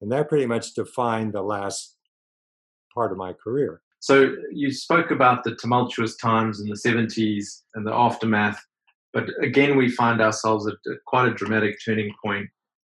And 0.00 0.12
that 0.12 0.28
pretty 0.28 0.46
much 0.46 0.74
defined 0.74 1.32
the 1.32 1.42
last 1.42 1.96
part 2.94 3.12
of 3.12 3.18
my 3.18 3.32
career. 3.32 3.80
So 4.00 4.34
you 4.52 4.70
spoke 4.70 5.10
about 5.10 5.42
the 5.42 5.56
tumultuous 5.56 6.16
times 6.16 6.60
in 6.60 6.68
the 6.68 6.76
70s 6.76 7.62
and 7.74 7.86
the 7.86 7.92
aftermath, 7.92 8.62
but 9.12 9.30
again, 9.42 9.76
we 9.78 9.88
find 9.88 10.20
ourselves 10.20 10.66
at, 10.66 10.74
quite 11.06 11.28
a 11.28 11.34
dramatic 11.34 11.78
turning 11.84 12.12
point. 12.22 12.46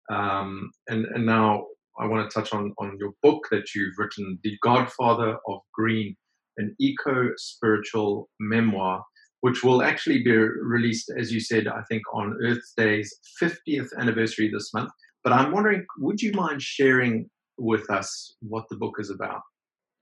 Um, 0.10 0.72
and, 0.88 1.06
and 1.08 1.26
now 1.26 1.66
I 2.00 2.08
want 2.08 2.30
to 2.30 2.34
touch 2.34 2.54
on, 2.54 2.74
on 2.78 2.98
your 3.00 3.12
book 3.22 3.46
that 3.52 3.76
you've 3.76 3.98
written, 3.98 4.40
The 4.44 4.58
Godfather 4.64 5.38
of 5.48 5.60
Green, 5.74 6.16
an 6.58 6.76
eco 6.80 7.32
spiritual 7.36 8.30
memoir, 8.40 9.04
which 9.42 9.64
will 9.64 9.84
actually 9.84 10.24
be 10.24 10.32
released, 10.32 11.12
as 11.18 11.32
you 11.34 11.42
said, 11.42 11.68
I 11.68 11.82
think 11.90 12.04
on 12.14 12.38
Earth 12.42 12.64
Day's 12.78 13.14
50th 13.42 13.90
anniversary 14.00 14.50
this 14.50 14.74
month. 14.74 14.92
But 15.24 15.34
I'm 15.34 15.52
wondering, 15.52 15.86
would 16.00 16.22
you 16.22 16.34
mind 16.34 16.62
sharing 16.62 17.30
with 17.58 17.90
us 17.90 18.36
what 18.42 18.66
the 18.70 18.76
book 18.76 18.96
is 19.00 19.10
about? 19.10 19.42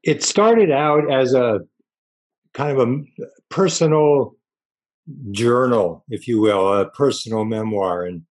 It 0.03 0.23
started 0.23 0.71
out 0.71 1.11
as 1.11 1.33
a 1.33 1.59
kind 2.53 2.77
of 2.77 2.89
a 2.89 3.01
personal 3.49 4.35
journal, 5.31 6.03
if 6.09 6.27
you 6.27 6.41
will, 6.41 6.73
a 6.73 6.89
personal 6.89 7.45
memoir. 7.45 8.05
And 8.05 8.23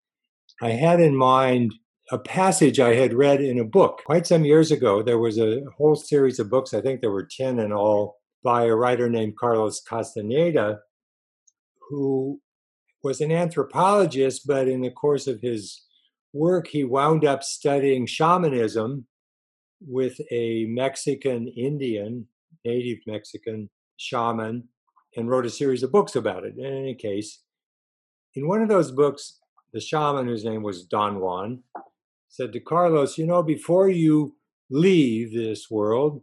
I 0.60 0.70
had 0.70 1.00
in 1.00 1.14
mind 1.14 1.74
a 2.10 2.18
passage 2.18 2.80
I 2.80 2.94
had 2.94 3.14
read 3.14 3.40
in 3.40 3.60
a 3.60 3.64
book 3.64 4.02
quite 4.04 4.26
some 4.26 4.44
years 4.44 4.72
ago. 4.72 5.02
There 5.02 5.18
was 5.18 5.38
a 5.38 5.62
whole 5.76 5.94
series 5.94 6.40
of 6.40 6.50
books, 6.50 6.74
I 6.74 6.80
think 6.80 7.00
there 7.00 7.12
were 7.12 7.28
10 7.30 7.60
in 7.60 7.72
all, 7.72 8.16
by 8.42 8.64
a 8.64 8.74
writer 8.74 9.08
named 9.08 9.36
Carlos 9.36 9.80
Castaneda, 9.80 10.80
who 11.88 12.40
was 13.04 13.20
an 13.20 13.30
anthropologist, 13.30 14.46
but 14.46 14.66
in 14.66 14.80
the 14.80 14.90
course 14.90 15.26
of 15.26 15.40
his 15.40 15.82
work, 16.32 16.68
he 16.68 16.84
wound 16.84 17.24
up 17.24 17.42
studying 17.42 18.06
shamanism 18.06 19.06
with 19.80 20.20
a 20.30 20.66
Mexican 20.66 21.48
Indian, 21.48 22.26
native 22.64 22.98
Mexican 23.06 23.70
shaman, 23.96 24.68
and 25.16 25.28
wrote 25.28 25.46
a 25.46 25.50
series 25.50 25.82
of 25.82 25.92
books 25.92 26.14
about 26.14 26.44
it. 26.44 26.54
In 26.56 26.64
any 26.64 26.94
case, 26.94 27.40
in 28.34 28.46
one 28.46 28.62
of 28.62 28.68
those 28.68 28.92
books, 28.92 29.38
the 29.72 29.80
shaman, 29.80 30.26
whose 30.26 30.44
name 30.44 30.62
was 30.62 30.84
Don 30.84 31.20
Juan, 31.20 31.62
said 32.28 32.52
to 32.52 32.60
Carlos, 32.60 33.18
You 33.18 33.26
know, 33.26 33.42
before 33.42 33.88
you 33.88 34.36
leave 34.70 35.32
this 35.32 35.70
world, 35.70 36.22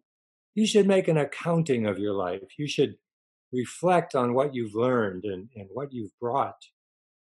you 0.55 0.65
should 0.65 0.87
make 0.87 1.07
an 1.07 1.17
accounting 1.17 1.85
of 1.85 1.99
your 1.99 2.13
life. 2.13 2.41
You 2.57 2.67
should 2.67 2.95
reflect 3.51 4.15
on 4.15 4.33
what 4.33 4.55
you've 4.55 4.75
learned 4.75 5.23
and, 5.25 5.49
and 5.55 5.67
what 5.73 5.91
you've 5.91 6.17
brought 6.19 6.67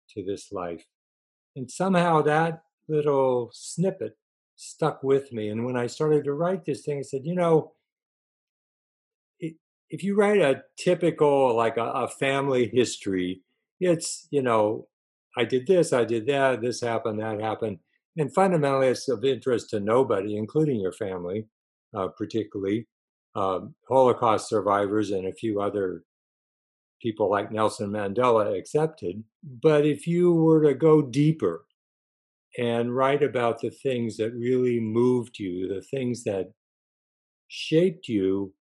to 0.09 0.23
this 0.23 0.51
life. 0.51 0.85
And 1.55 1.69
somehow 1.69 2.21
that 2.23 2.63
little 2.87 3.49
snippet 3.53 4.17
stuck 4.55 5.03
with 5.03 5.31
me. 5.31 5.49
And 5.49 5.65
when 5.65 5.77
I 5.77 5.87
started 5.87 6.23
to 6.25 6.33
write 6.33 6.65
this 6.65 6.81
thing, 6.81 6.99
I 6.99 7.01
said, 7.01 7.21
you 7.25 7.35
know, 7.35 7.73
if 9.39 10.03
you 10.03 10.15
write 10.15 10.39
a 10.39 10.63
typical, 10.77 11.55
like 11.55 11.77
a, 11.77 11.83
a 11.83 12.07
family 12.07 12.69
history, 12.73 13.41
it's, 13.79 14.27
you 14.31 14.41
know, 14.41 14.87
I 15.37 15.43
did 15.43 15.67
this, 15.67 15.91
I 15.93 16.05
did 16.05 16.25
that, 16.27 16.61
this 16.61 16.81
happened, 16.81 17.19
that 17.19 17.41
happened. 17.41 17.79
And 18.17 18.33
fundamentally, 18.33 18.87
it's 18.87 19.09
of 19.09 19.23
interest 19.23 19.69
to 19.71 19.79
nobody, 19.79 20.37
including 20.37 20.79
your 20.79 20.91
family, 20.93 21.47
uh, 21.95 22.07
particularly 22.09 22.87
um, 23.35 23.75
Holocaust 23.87 24.49
survivors 24.49 25.11
and 25.11 25.27
a 25.27 25.33
few 25.33 25.61
other 25.61 26.03
people 27.01 27.29
like 27.29 27.51
Nelson 27.51 27.89
Mandela 27.89 28.57
accepted. 28.57 29.23
But 29.43 29.85
if 29.85 30.07
you 30.07 30.33
were 30.33 30.63
to 30.63 30.73
go 30.73 31.01
deeper 31.01 31.65
and 32.57 32.95
write 32.95 33.23
about 33.23 33.61
the 33.61 33.69
things 33.69 34.17
that 34.17 34.33
really 34.33 34.79
moved 34.79 35.39
you, 35.39 35.67
the 35.67 35.81
things 35.81 36.23
that 36.23 36.51
shaped 37.47 38.07
you 38.07 38.53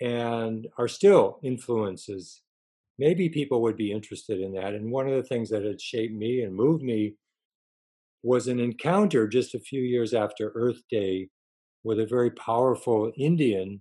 and 0.00 0.66
are 0.78 0.88
still 0.88 1.38
influences, 1.42 2.42
maybe 2.98 3.28
people 3.28 3.62
would 3.62 3.76
be 3.76 3.92
interested 3.92 4.40
in 4.40 4.52
that. 4.52 4.74
And 4.74 4.90
one 4.90 5.08
of 5.08 5.14
the 5.14 5.22
things 5.22 5.50
that 5.50 5.64
had 5.64 5.80
shaped 5.80 6.14
me 6.14 6.42
and 6.42 6.54
moved 6.54 6.82
me 6.82 7.14
was 8.22 8.48
an 8.48 8.60
encounter 8.60 9.26
just 9.28 9.54
a 9.54 9.60
few 9.60 9.80
years 9.80 10.12
after 10.12 10.52
Earth 10.54 10.82
Day 10.90 11.28
with 11.84 12.00
a 12.00 12.06
very 12.06 12.30
powerful 12.30 13.12
Indian 13.16 13.80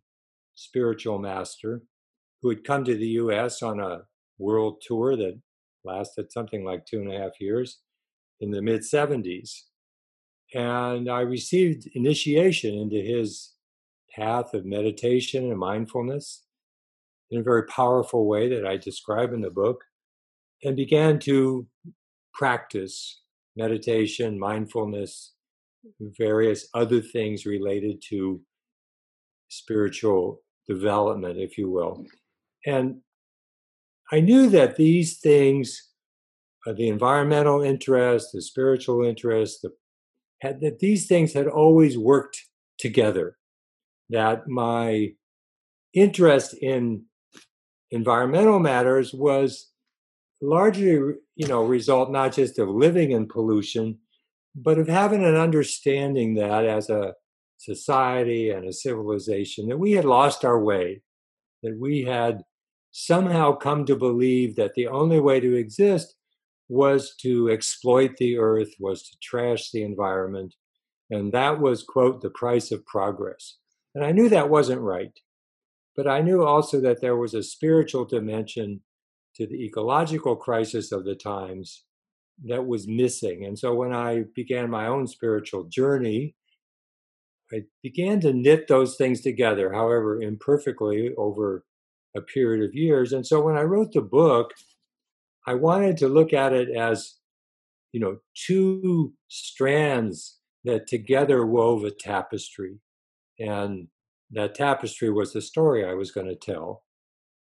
spiritual 0.55 1.19
master 1.19 1.81
who 2.41 2.50
had 2.50 2.63
come 2.63 2.84
to 2.86 2.96
the 2.96 3.07
US 3.07 3.62
on 3.62 3.79
a 3.79 4.01
world 4.38 4.81
tour 4.86 5.15
that 5.15 5.39
lasted 5.84 6.31
something 6.31 6.63
like 6.63 6.86
two 6.86 7.00
and 7.00 7.12
a 7.12 7.17
half 7.17 7.39
years 7.39 7.79
in 8.41 8.51
the 8.51 8.62
mid 8.62 8.82
70s. 8.82 9.51
And 10.53 11.10
I 11.10 11.22
received 11.22 11.89
initiation 11.94 12.74
into 12.74 12.98
his 12.98 13.53
path 14.15 14.53
of 14.53 14.65
meditation 14.65 15.51
and 15.51 15.60
mindfulness 15.60 16.44
in 17.29 17.41
a 17.41 17.44
very 17.44 17.63
powerful 17.63 18.25
way 18.25 18.48
that 18.50 18.65
I 18.65 18.77
describe 18.77 19.34
in 19.34 19.41
the 19.41 19.50
book, 19.50 19.84
and 20.63 20.75
began 20.75 21.20
to 21.20 21.67
practice 22.34 23.22
meditation, 23.56 24.39
mindfulness, 24.39 25.34
various 26.17 26.67
other 26.74 27.01
things 27.01 27.46
related 27.46 28.01
to 28.10 28.41
spiritual 29.50 30.41
development, 30.67 31.39
if 31.39 31.58
you 31.58 31.70
will. 31.70 32.06
And 32.65 33.01
I 34.12 34.20
knew 34.20 34.50
that 34.50 34.77
these 34.77 35.20
things, 35.20 35.87
uh, 36.67 36.74
the 36.74 36.89
environmental 36.89 37.62
interest, 37.62 38.29
the 38.33 38.41
spiritual 38.41 39.03
interest, 39.03 39.62
the, 39.62 39.71
had, 40.41 40.59
that 40.62 40.79
these 40.79 41.07
things 41.07 41.33
had 41.33 41.47
always 41.47 41.97
worked 41.97 42.41
together. 42.77 43.38
That 44.09 44.47
my 44.47 45.13
interest 45.93 46.53
in 46.62 47.05
environmental 47.91 48.59
matters 48.59 49.13
was 49.13 49.71
largely, 50.41 51.15
you 51.36 51.47
know, 51.47 51.63
result 51.63 52.12
not 52.12 52.33
just 52.33 52.59
of 52.59 52.69
living 52.69 53.12
in 53.12 53.27
pollution, 53.27 54.00
but 54.55 54.77
of 54.77 54.88
having 54.88 55.24
an 55.24 55.36
understanding 55.36 56.36
that 56.36 56.65
as 56.65 56.89
a 56.89 57.13
society 57.57 58.50
and 58.50 58.65
a 58.67 58.74
civilization 58.74 59.67
that 59.67 59.79
we 59.79 59.93
had 59.93 60.05
lost 60.05 60.45
our 60.45 60.62
way, 60.62 61.01
that 61.63 61.77
we 61.79 62.03
had 62.03 62.43
somehow 62.91 63.53
come 63.53 63.86
to 63.86 63.95
believe 63.95 64.55
that 64.55 64.74
the 64.74 64.88
only 64.88 65.19
way 65.19 65.39
to 65.39 65.55
exist 65.55 66.16
was 66.69 67.15
to 67.21 67.50
exploit 67.50 68.17
the 68.17 68.38
earth, 68.38 68.74
was 68.79 69.03
to 69.03 69.17
trash 69.21 69.71
the 69.71 69.83
environment, 69.83 70.55
and 71.09 71.31
that 71.31 71.59
was, 71.59 71.83
quote, 71.83 72.21
the 72.21 72.29
price 72.31 72.71
of 72.71 72.86
progress. 72.86 73.57
And 73.95 74.03
I 74.03 74.12
knew 74.12 74.29
that 74.29 74.50
wasn't 74.50 74.81
right. 74.81 75.17
But 75.95 76.07
I 76.07 76.21
knew 76.21 76.43
also 76.43 76.79
that 76.81 77.01
there 77.01 77.15
was 77.15 77.33
a 77.33 77.41
spiritual 77.41 78.05
dimension 78.05 78.81
to 79.36 79.47
the 79.47 79.65
ecological 79.65 80.36
crisis 80.36 80.91
of 80.91 81.05
the 81.05 81.15
times 81.15 81.83
that 82.45 82.67
was 82.67 82.88
missing. 82.88 83.45
And 83.45 83.57
so 83.57 83.74
when 83.74 83.93
I 83.93 84.25
began 84.36 84.69
my 84.69 84.88
own 84.88 85.07
spiritual 85.07 85.63
journey, 85.63 86.36
I 87.51 87.63
began 87.81 88.19
to 88.21 88.33
knit 88.33 88.67
those 88.67 88.95
things 88.95 89.21
together, 89.21 89.74
however 89.74 90.21
imperfectly, 90.21 91.13
over 91.17 91.63
a 92.15 92.21
period 92.21 92.67
of 92.67 92.75
years. 92.75 93.13
And 93.13 93.25
so 93.25 93.41
when 93.41 93.57
I 93.57 93.62
wrote 93.62 93.93
the 93.93 94.01
book, 94.01 94.51
I 95.48 95.56
wanted 95.56 95.98
to 95.98 96.08
look 96.08 96.34
at 96.34 96.54
it 96.54 96.70
as 96.70 97.16
you 97.98 98.00
know, 98.00 98.18
two 98.36 99.13
strands 99.27 100.38
that 100.66 100.88
together 100.88 101.46
wove 101.46 101.84
a 101.84 101.92
tapestry. 101.92 102.80
And 103.39 103.88
that 104.32 104.56
tapestry 104.56 105.10
was 105.10 105.34
the 105.34 105.42
story 105.42 105.86
I 105.86 105.94
was 105.94 106.12
going 106.12 106.27
to 106.27 106.36
tell. 106.36 106.84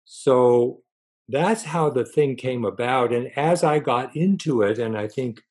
So 0.05 0.83
that's 1.29 1.65
how 1.65 1.91
the 1.91 2.05
thing 2.05 2.37
came 2.37 2.65
about. 2.65 3.13
And 3.13 3.31
as 3.37 3.65
I 3.65 3.79
got 3.79 4.17
into 4.17 4.63
it, 4.63 4.79
and 4.79 4.97
I 4.97 5.09
think 5.09 5.43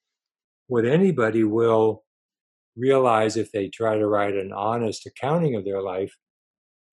what 0.67 0.85
anybody 0.85 1.43
will 1.43 2.03
realize 2.75 3.37
if 3.37 3.51
they 3.51 3.67
try 3.67 3.97
to 3.97 4.07
write 4.07 4.35
an 4.35 4.51
honest 4.53 5.05
accounting 5.05 5.55
of 5.55 5.65
their 5.65 5.81
life, 5.81 6.15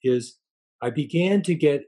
is 0.02 0.36
I 0.82 0.90
began 0.90 1.42
to 1.42 1.54
get 1.54 1.84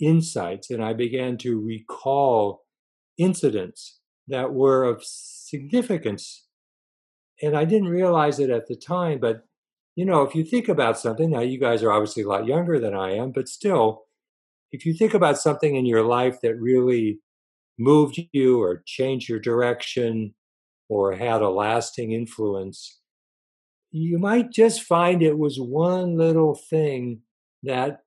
insights 0.00 0.70
and 0.70 0.84
I 0.84 0.92
began 0.92 1.38
to 1.38 1.58
recall 1.60 2.62
incidents 3.20 4.00
that 4.28 4.52
were 4.52 4.84
of 4.84 5.02
significance. 5.04 6.46
And 7.42 7.56
I 7.56 7.64
didn't 7.64 7.88
realize 7.88 8.38
it 8.38 8.50
at 8.50 8.66
the 8.66 8.76
time, 8.76 9.20
but 9.20 9.44
you 9.96 10.04
know, 10.06 10.22
if 10.22 10.34
you 10.34 10.44
think 10.44 10.68
about 10.68 10.98
something, 10.98 11.30
now 11.30 11.40
you 11.40 11.58
guys 11.58 11.82
are 11.82 11.92
obviously 11.92 12.22
a 12.22 12.28
lot 12.28 12.46
younger 12.46 12.78
than 12.78 12.94
I 12.94 13.12
am, 13.12 13.32
but 13.32 13.48
still, 13.48 14.04
if 14.72 14.86
you 14.86 14.94
think 14.94 15.14
about 15.14 15.38
something 15.38 15.74
in 15.74 15.84
your 15.84 16.02
life 16.02 16.40
that 16.42 16.54
really 16.54 17.18
moved 17.78 18.20
you 18.32 18.62
or 18.62 18.82
changed 18.86 19.28
your 19.28 19.40
direction 19.40 20.34
or 20.88 21.16
had 21.16 21.42
a 21.42 21.50
lasting 21.50 22.12
influence, 22.12 23.00
you 23.90 24.18
might 24.18 24.52
just 24.52 24.82
find 24.82 25.22
it 25.22 25.38
was 25.38 25.58
one 25.58 26.16
little 26.16 26.54
thing 26.54 27.22
that 27.64 28.00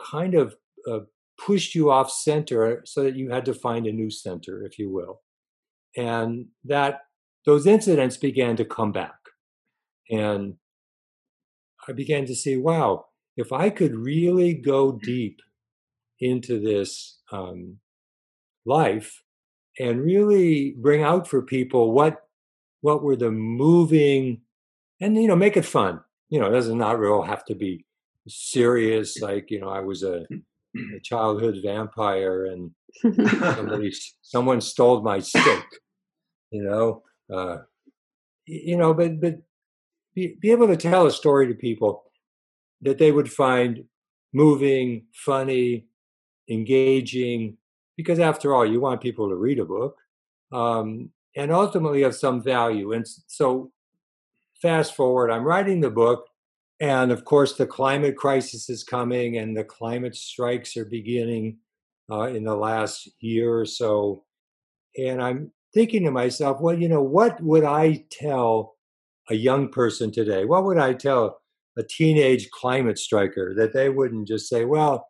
kind 0.00 0.34
of 0.34 0.56
uh, 0.90 1.00
pushed 1.44 1.74
you 1.74 1.90
off 1.90 2.10
center 2.10 2.82
so 2.84 3.02
that 3.02 3.16
you 3.16 3.30
had 3.30 3.44
to 3.44 3.54
find 3.54 3.86
a 3.86 3.92
new 3.92 4.10
center, 4.10 4.64
if 4.64 4.78
you 4.78 4.90
will. 4.90 5.20
And 5.96 6.46
that 6.64 7.00
those 7.44 7.66
incidents 7.66 8.16
began 8.16 8.56
to 8.56 8.64
come 8.64 8.92
back. 8.92 9.14
And 10.10 10.54
I 11.88 11.92
began 11.92 12.26
to 12.26 12.34
see, 12.34 12.56
wow, 12.56 13.06
if 13.36 13.52
I 13.52 13.70
could 13.70 13.94
really 13.94 14.54
go 14.54 14.92
deep 14.92 15.40
into 16.20 16.60
this 16.60 17.18
um, 17.32 17.78
life 18.64 19.22
and 19.78 20.02
really 20.02 20.74
bring 20.78 21.02
out 21.02 21.26
for 21.26 21.42
people 21.42 21.92
what 21.92 22.22
what 22.82 23.02
were 23.02 23.16
the 23.16 23.30
moving 23.30 24.40
and 25.00 25.16
you 25.16 25.26
know 25.26 25.36
make 25.36 25.56
it 25.56 25.64
fun 25.64 26.00
you 26.28 26.38
know 26.38 26.46
it 26.46 26.52
does 26.52 26.68
not 26.68 26.98
really 26.98 27.26
have 27.26 27.44
to 27.44 27.54
be 27.54 27.84
serious 28.28 29.20
like 29.20 29.50
you 29.50 29.58
know 29.58 29.70
i 29.70 29.80
was 29.80 30.02
a, 30.02 30.26
a 30.74 31.00
childhood 31.02 31.58
vampire 31.62 32.46
and 32.46 32.70
somebody 33.54 33.92
someone 34.22 34.60
stole 34.60 35.02
my 35.02 35.18
stick 35.18 35.64
you 36.50 36.62
know 36.62 37.02
uh, 37.34 37.58
you 38.46 38.76
know 38.76 38.94
but 38.94 39.20
but 39.20 39.36
be, 40.14 40.36
be 40.40 40.50
able 40.50 40.68
to 40.68 40.76
tell 40.76 41.06
a 41.06 41.10
story 41.10 41.46
to 41.46 41.54
people 41.54 42.04
that 42.80 42.98
they 42.98 43.12
would 43.12 43.30
find 43.30 43.84
moving 44.32 45.04
funny 45.12 45.86
engaging 46.48 47.56
because 47.96 48.18
after 48.18 48.54
all 48.54 48.66
you 48.66 48.80
want 48.80 49.00
people 49.00 49.28
to 49.28 49.36
read 49.36 49.58
a 49.58 49.64
book 49.64 49.96
um, 50.52 51.10
and 51.34 51.50
ultimately 51.50 52.02
of 52.02 52.14
some 52.14 52.42
value. 52.42 52.92
And 52.92 53.06
so 53.26 53.72
fast 54.62 54.94
forward 54.94 55.30
i'm 55.30 55.42
writing 55.42 55.80
the 55.80 55.90
book 55.90 56.28
and 56.80 57.12
of 57.12 57.24
course, 57.24 57.54
the 57.54 57.66
climate 57.66 58.16
crisis 58.16 58.68
is 58.68 58.84
coming, 58.84 59.38
and 59.38 59.56
the 59.56 59.64
climate 59.64 60.16
strikes 60.16 60.76
are 60.76 60.84
beginning 60.84 61.58
uh, 62.10 62.22
in 62.22 62.44
the 62.44 62.56
last 62.56 63.08
year 63.20 63.56
or 63.56 63.66
so. 63.66 64.24
And 64.98 65.22
I'm 65.22 65.52
thinking 65.72 66.04
to 66.04 66.10
myself, 66.10 66.60
well, 66.60 66.78
you 66.78 66.88
know, 66.88 67.02
what 67.02 67.40
would 67.42 67.64
I 67.64 68.04
tell 68.10 68.74
a 69.30 69.34
young 69.34 69.70
person 69.70 70.10
today? 70.10 70.44
What 70.44 70.64
would 70.64 70.78
I 70.78 70.92
tell 70.94 71.40
a 71.78 71.82
teenage 71.82 72.50
climate 72.50 72.98
striker 72.98 73.54
that 73.56 73.72
they 73.72 73.88
wouldn't 73.88 74.28
just 74.28 74.48
say, 74.48 74.64
well, 74.64 75.08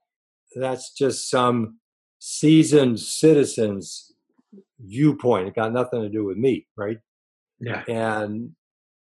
that's 0.55 0.93
just 0.93 1.29
some 1.29 1.79
seasoned 2.19 3.01
citizen's 3.01 4.13
viewpoint. 4.79 5.49
It 5.49 5.55
got 5.55 5.73
nothing 5.73 6.03
to 6.03 6.09
do 6.09 6.25
with 6.25 6.37
me, 6.37 6.67
right? 6.77 6.99
Yeah. 7.61 7.83
And 7.89 8.51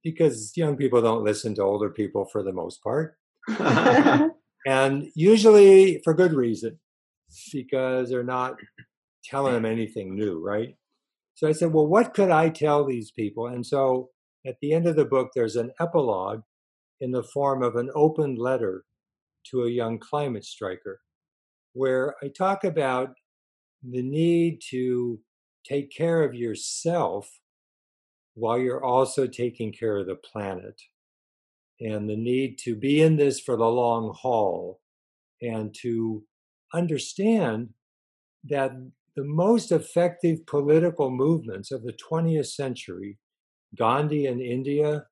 because 0.04 0.52
young 0.56 0.76
people 0.76 1.00
don't 1.02 1.24
listen 1.24 1.54
to 1.54 1.62
older 1.62 1.90
people 1.90 2.26
for 2.26 2.42
the 2.42 2.52
most 2.52 2.82
part. 2.82 3.16
and 4.66 5.10
usually 5.14 6.00
for 6.04 6.14
good 6.14 6.34
reason, 6.34 6.78
because 7.52 8.10
they're 8.10 8.22
not 8.22 8.56
telling 9.24 9.54
them 9.54 9.64
anything 9.64 10.14
new, 10.14 10.44
right? 10.44 10.76
So 11.34 11.48
I 11.48 11.52
said, 11.52 11.72
well, 11.72 11.86
what 11.86 12.14
could 12.14 12.30
I 12.30 12.50
tell 12.50 12.84
these 12.84 13.10
people? 13.10 13.48
And 13.48 13.66
so 13.66 14.10
at 14.46 14.56
the 14.60 14.72
end 14.72 14.86
of 14.86 14.96
the 14.96 15.04
book, 15.04 15.30
there's 15.34 15.56
an 15.56 15.72
epilogue 15.80 16.42
in 17.00 17.10
the 17.10 17.22
form 17.22 17.62
of 17.62 17.76
an 17.76 17.90
open 17.94 18.36
letter 18.36 18.84
to 19.50 19.64
a 19.64 19.70
young 19.70 19.98
climate 19.98 20.44
striker, 20.44 21.00
where 21.72 22.14
I 22.22 22.28
talk 22.28 22.64
about 22.64 23.14
the 23.82 24.02
need 24.02 24.60
to 24.70 25.20
take 25.66 25.90
care 25.90 26.22
of 26.22 26.34
yourself 26.34 27.28
while 28.34 28.58
you're 28.58 28.84
also 28.84 29.26
taking 29.26 29.72
care 29.72 29.98
of 29.98 30.06
the 30.06 30.16
planet 30.16 30.80
and 31.80 32.08
the 32.08 32.16
need 32.16 32.58
to 32.58 32.74
be 32.74 33.00
in 33.00 33.16
this 33.16 33.40
for 33.40 33.56
the 33.56 33.64
long 33.64 34.14
haul 34.16 34.80
and 35.40 35.74
to 35.82 36.24
understand 36.72 37.70
that 38.44 38.72
the 39.16 39.24
most 39.24 39.70
effective 39.70 40.44
political 40.46 41.10
movements 41.10 41.70
of 41.70 41.82
the 41.82 41.92
20th 41.92 42.46
century, 42.46 43.18
Gandhi 43.76 44.26
in 44.26 44.40
India, 44.40 45.06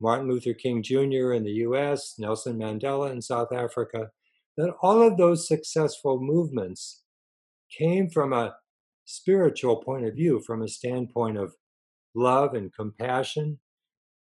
Martin 0.00 0.28
Luther 0.28 0.54
King 0.54 0.82
Jr. 0.82 1.32
in 1.32 1.44
the 1.44 1.62
US, 1.66 2.14
Nelson 2.18 2.58
Mandela 2.58 3.12
in 3.12 3.22
South 3.22 3.52
Africa, 3.52 4.10
that 4.56 4.74
all 4.82 5.02
of 5.02 5.16
those 5.16 5.46
successful 5.46 6.20
movements 6.20 7.02
came 7.78 8.08
from 8.08 8.32
a 8.32 8.54
spiritual 9.04 9.76
point 9.76 10.06
of 10.06 10.14
view, 10.14 10.40
from 10.44 10.62
a 10.62 10.68
standpoint 10.68 11.36
of 11.36 11.54
love 12.14 12.54
and 12.54 12.72
compassion, 12.74 13.58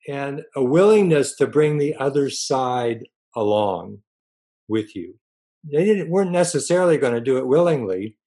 and 0.08 0.44
a 0.56 0.64
willingness 0.64 1.36
to 1.36 1.48
bring 1.48 1.78
the 1.78 1.96
other 1.96 2.30
side 2.30 3.04
along 3.36 4.00
with 4.68 4.96
you. 4.96 5.16
They 5.72 6.04
weren't 6.04 6.32
necessarily 6.32 6.98
going 6.98 7.14
to 7.14 7.22
do 7.22 7.38
it 7.38 7.48
willingly 7.48 8.18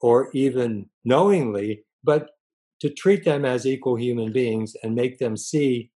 or 0.00 0.30
even 0.32 0.88
knowingly, 1.04 1.84
but 2.02 2.30
to 2.80 2.88
treat 2.88 3.24
them 3.24 3.44
as 3.44 3.66
equal 3.66 3.96
human 3.96 4.32
beings 4.32 4.74
and 4.82 4.94
make 4.94 5.18
them 5.18 5.36
see 5.36 5.90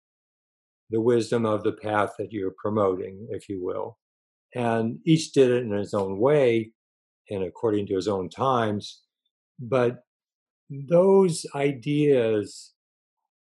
the 0.90 1.00
wisdom 1.00 1.46
of 1.46 1.64
the 1.64 1.72
path 1.72 2.12
that 2.20 2.32
you're 2.32 2.54
promoting, 2.62 3.28
if 3.32 3.48
you 3.48 3.64
will. 3.64 3.98
And 4.54 5.00
each 5.06 5.32
did 5.32 5.50
it 5.50 5.64
in 5.64 5.72
his 5.72 5.94
own 5.94 6.20
way 6.20 6.72
and 7.30 7.44
according 7.44 7.88
to 7.88 7.96
his 7.96 8.08
own 8.08 8.30
times. 8.30 9.02
But 9.60 10.00
those 10.70 11.46
ideas 11.56 12.73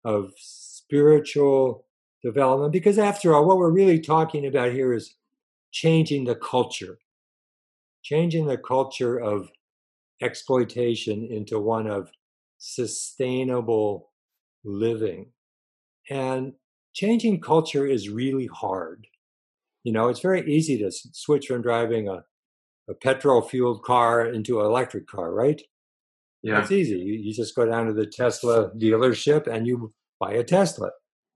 of 0.04 0.32
spiritual 0.36 1.86
development. 2.22 2.72
Because 2.72 2.98
after 2.98 3.34
all, 3.34 3.46
what 3.46 3.58
we're 3.58 3.70
really 3.70 4.00
talking 4.00 4.46
about 4.46 4.72
here 4.72 4.92
is 4.92 5.14
changing 5.70 6.24
the 6.24 6.34
culture, 6.34 6.98
changing 8.02 8.46
the 8.46 8.58
culture 8.58 9.18
of 9.18 9.50
exploitation 10.20 11.26
into 11.30 11.58
one 11.58 11.86
of 11.86 12.10
sustainable 12.58 14.10
living. 14.64 15.30
And 16.10 16.54
changing 16.94 17.40
culture 17.40 17.86
is 17.86 18.08
really 18.08 18.46
hard. 18.46 19.06
You 19.84 19.92
know, 19.92 20.08
it's 20.08 20.20
very 20.20 20.50
easy 20.50 20.78
to 20.78 20.90
switch 20.90 21.46
from 21.46 21.62
driving 21.62 22.08
a, 22.08 22.24
a 22.88 22.94
petrol 22.94 23.42
fueled 23.42 23.82
car 23.82 24.26
into 24.26 24.60
an 24.60 24.66
electric 24.66 25.06
car, 25.06 25.32
right? 25.32 25.62
Yeah. 26.42 26.60
It's 26.60 26.70
easy. 26.70 26.98
You, 26.98 27.14
you 27.14 27.32
just 27.32 27.56
go 27.56 27.66
down 27.66 27.86
to 27.86 27.92
the 27.92 28.06
Tesla 28.06 28.70
dealership 28.76 29.46
and 29.46 29.66
you 29.66 29.92
buy 30.20 30.34
a 30.34 30.44
Tesla. 30.44 30.90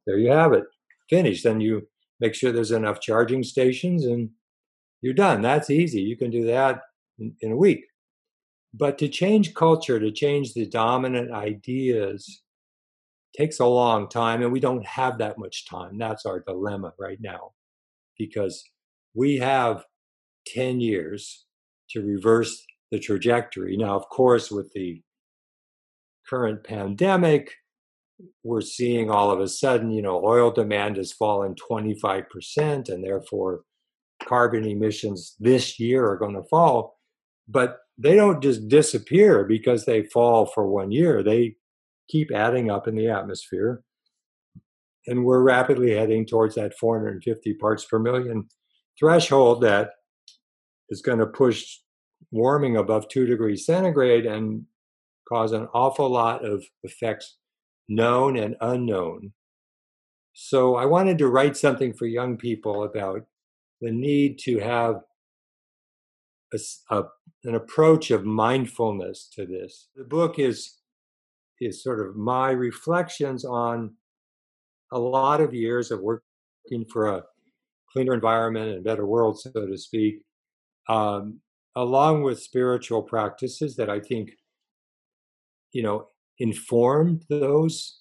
There 0.06 0.18
you 0.18 0.30
have 0.30 0.52
it. 0.52 0.64
Finished. 1.10 1.44
Then 1.44 1.60
you 1.60 1.88
make 2.20 2.34
sure 2.34 2.52
there's 2.52 2.70
enough 2.70 3.00
charging 3.00 3.42
stations 3.42 4.04
and 4.04 4.30
you're 5.00 5.14
done. 5.14 5.42
That's 5.42 5.70
easy. 5.70 6.00
You 6.00 6.16
can 6.16 6.30
do 6.30 6.46
that 6.46 6.80
in, 7.18 7.34
in 7.40 7.52
a 7.52 7.56
week. 7.56 7.84
But 8.74 8.96
to 8.98 9.08
change 9.08 9.54
culture, 9.54 10.00
to 10.00 10.10
change 10.10 10.54
the 10.54 10.66
dominant 10.66 11.32
ideas, 11.32 12.42
takes 13.36 13.60
a 13.60 13.66
long 13.66 14.08
time, 14.08 14.42
and 14.42 14.52
we 14.52 14.60
don't 14.60 14.86
have 14.86 15.18
that 15.18 15.38
much 15.38 15.66
time. 15.66 15.98
That's 15.98 16.24
our 16.24 16.40
dilemma 16.40 16.92
right 16.98 17.18
now 17.20 17.52
because 18.18 18.62
we 19.14 19.36
have 19.38 19.84
10 20.46 20.80
years 20.80 21.44
to 21.90 22.02
reverse 22.02 22.64
the 22.92 23.00
trajectory. 23.00 23.76
Now, 23.76 23.96
of 23.96 24.08
course, 24.10 24.50
with 24.50 24.70
the 24.74 25.02
current 26.28 26.62
pandemic, 26.62 27.50
we're 28.44 28.60
seeing 28.60 29.10
all 29.10 29.30
of 29.30 29.40
a 29.40 29.48
sudden, 29.48 29.90
you 29.90 30.02
know, 30.02 30.22
oil 30.24 30.52
demand 30.52 30.98
has 30.98 31.12
fallen 31.12 31.56
25%, 31.56 32.88
and 32.88 33.02
therefore 33.02 33.62
carbon 34.22 34.64
emissions 34.64 35.34
this 35.40 35.80
year 35.80 36.08
are 36.08 36.18
going 36.18 36.36
to 36.36 36.44
fall. 36.44 36.98
But 37.48 37.78
they 37.98 38.14
don't 38.14 38.42
just 38.42 38.68
disappear 38.68 39.44
because 39.44 39.84
they 39.84 40.04
fall 40.04 40.46
for 40.46 40.68
one 40.68 40.92
year. 40.92 41.22
They 41.22 41.56
keep 42.08 42.30
adding 42.30 42.70
up 42.70 42.86
in 42.86 42.94
the 42.94 43.08
atmosphere. 43.08 43.82
And 45.06 45.24
we're 45.24 45.42
rapidly 45.42 45.92
heading 45.92 46.26
towards 46.26 46.54
that 46.54 46.78
450 46.78 47.54
parts 47.54 47.84
per 47.84 47.98
million 47.98 48.48
threshold 48.98 49.62
that 49.62 49.90
is 50.90 51.00
going 51.00 51.18
to 51.18 51.26
push 51.26 51.78
warming 52.32 52.76
above 52.76 53.08
two 53.08 53.26
degrees 53.26 53.64
centigrade 53.64 54.26
and 54.26 54.64
cause 55.28 55.52
an 55.52 55.68
awful 55.72 56.10
lot 56.10 56.44
of 56.44 56.64
effects 56.82 57.36
known 57.88 58.36
and 58.36 58.56
unknown. 58.60 59.32
So 60.32 60.76
I 60.76 60.86
wanted 60.86 61.18
to 61.18 61.28
write 61.28 61.56
something 61.56 61.92
for 61.92 62.06
young 62.06 62.36
people 62.38 62.82
about 62.82 63.26
the 63.80 63.92
need 63.92 64.38
to 64.40 64.58
have 64.58 65.02
a, 66.52 66.58
a, 66.90 67.02
an 67.44 67.54
approach 67.54 68.10
of 68.10 68.24
mindfulness 68.24 69.28
to 69.34 69.46
this. 69.46 69.88
The 69.94 70.04
book 70.04 70.38
is 70.38 70.78
is 71.60 71.82
sort 71.82 72.00
of 72.00 72.16
my 72.16 72.50
reflections 72.50 73.44
on 73.44 73.94
a 74.90 74.98
lot 74.98 75.40
of 75.40 75.54
years 75.54 75.92
of 75.92 76.00
working 76.00 76.84
for 76.92 77.06
a 77.06 77.22
cleaner 77.92 78.14
environment 78.14 78.70
and 78.70 78.82
better 78.82 79.06
world, 79.06 79.38
so 79.38 79.52
to 79.52 79.78
speak, 79.78 80.22
um, 80.88 81.40
along 81.76 82.22
with 82.22 82.42
spiritual 82.42 83.02
practices 83.02 83.76
that 83.76 83.88
I 83.88 84.00
think, 84.00 84.32
you 85.72 85.82
know, 85.82 86.08
informed 86.38 87.24
those 87.28 88.00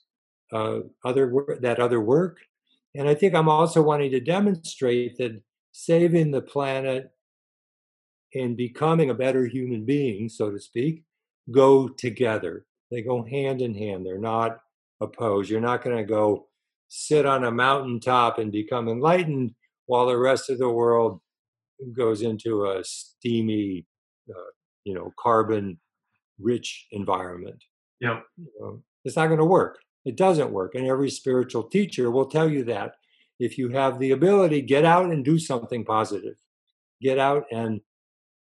uh, 0.52 0.80
other 1.06 1.32
that 1.62 1.80
other 1.80 2.02
work. 2.02 2.38
And 2.96 3.08
I 3.08 3.14
think 3.14 3.34
I'm 3.34 3.50
also 3.50 3.82
wanting 3.82 4.12
to 4.12 4.20
demonstrate 4.20 5.18
that 5.18 5.42
saving 5.72 6.32
the 6.32 6.42
planet 6.42 7.12
and 8.34 8.58
becoming 8.58 9.10
a 9.10 9.16
better 9.16 9.46
human 9.46 9.86
being, 9.86 10.30
so 10.30 10.52
to 10.52 10.60
speak, 10.60 11.04
go 11.52 11.88
together. 11.88 12.66
They 12.90 13.02
go 13.02 13.24
hand 13.24 13.62
in 13.62 13.74
hand. 13.74 14.06
They're 14.06 14.18
not 14.20 14.60
opposed. 15.00 15.50
You're 15.50 15.62
not 15.62 15.84
going 15.84 15.98
to 15.98 16.04
go 16.04 16.48
sit 16.88 17.26
on 17.26 17.46
a 17.46 17.52
mountaintop 17.52 18.38
and 18.38 18.52
become 18.52 18.90
enlightened 18.90 19.52
while 19.86 20.08
the 20.08 20.18
rest 20.18 20.50
of 20.50 20.58
the 20.58 20.70
world 20.70 21.22
goes 21.96 22.22
into 22.22 22.66
a 22.66 22.84
steamy, 22.84 23.86
uh, 24.30 24.52
you 24.84 24.94
know, 24.94 25.14
carbon 25.20 25.80
rich 26.40 26.88
environment. 26.92 27.64
Yep. 28.00 28.24
You 28.38 28.52
know, 28.60 28.84
it's 29.06 29.16
not 29.16 29.28
going 29.28 29.40
to 29.40 29.46
work. 29.46 29.80
It 30.06 30.18
doesn't 30.18 30.52
work. 30.52 30.76
And 30.76 30.88
every 30.88 31.10
spiritual 31.10 31.64
teacher 31.64 32.10
will 32.10 32.26
tell 32.26 32.50
you 32.50 32.64
that. 32.66 32.96
If 33.40 33.58
you 33.58 33.70
have 33.70 34.00
the 34.00 34.12
ability, 34.12 34.62
get 34.62 34.86
out 34.86 35.06
and 35.06 35.26
do 35.26 35.40
something 35.40 35.84
positive. 35.84 36.36
Get 37.02 37.18
out 37.18 37.46
and 37.52 37.82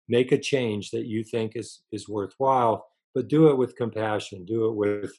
make 0.08 0.32
a 0.32 0.38
change 0.38 0.90
that 0.90 1.06
you 1.06 1.24
think 1.24 1.52
is, 1.54 1.82
is 1.90 2.08
worthwhile, 2.08 2.86
but 3.14 3.28
do 3.28 3.48
it 3.48 3.56
with 3.56 3.76
compassion, 3.76 4.44
do 4.44 4.66
it 4.66 4.74
with 4.74 5.12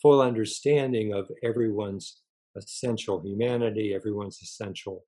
full 0.00 0.20
understanding 0.20 1.14
of 1.14 1.30
everyone's 1.42 2.20
essential 2.56 3.22
humanity, 3.24 3.94
everyone's 3.94 4.40
essential 4.42 5.04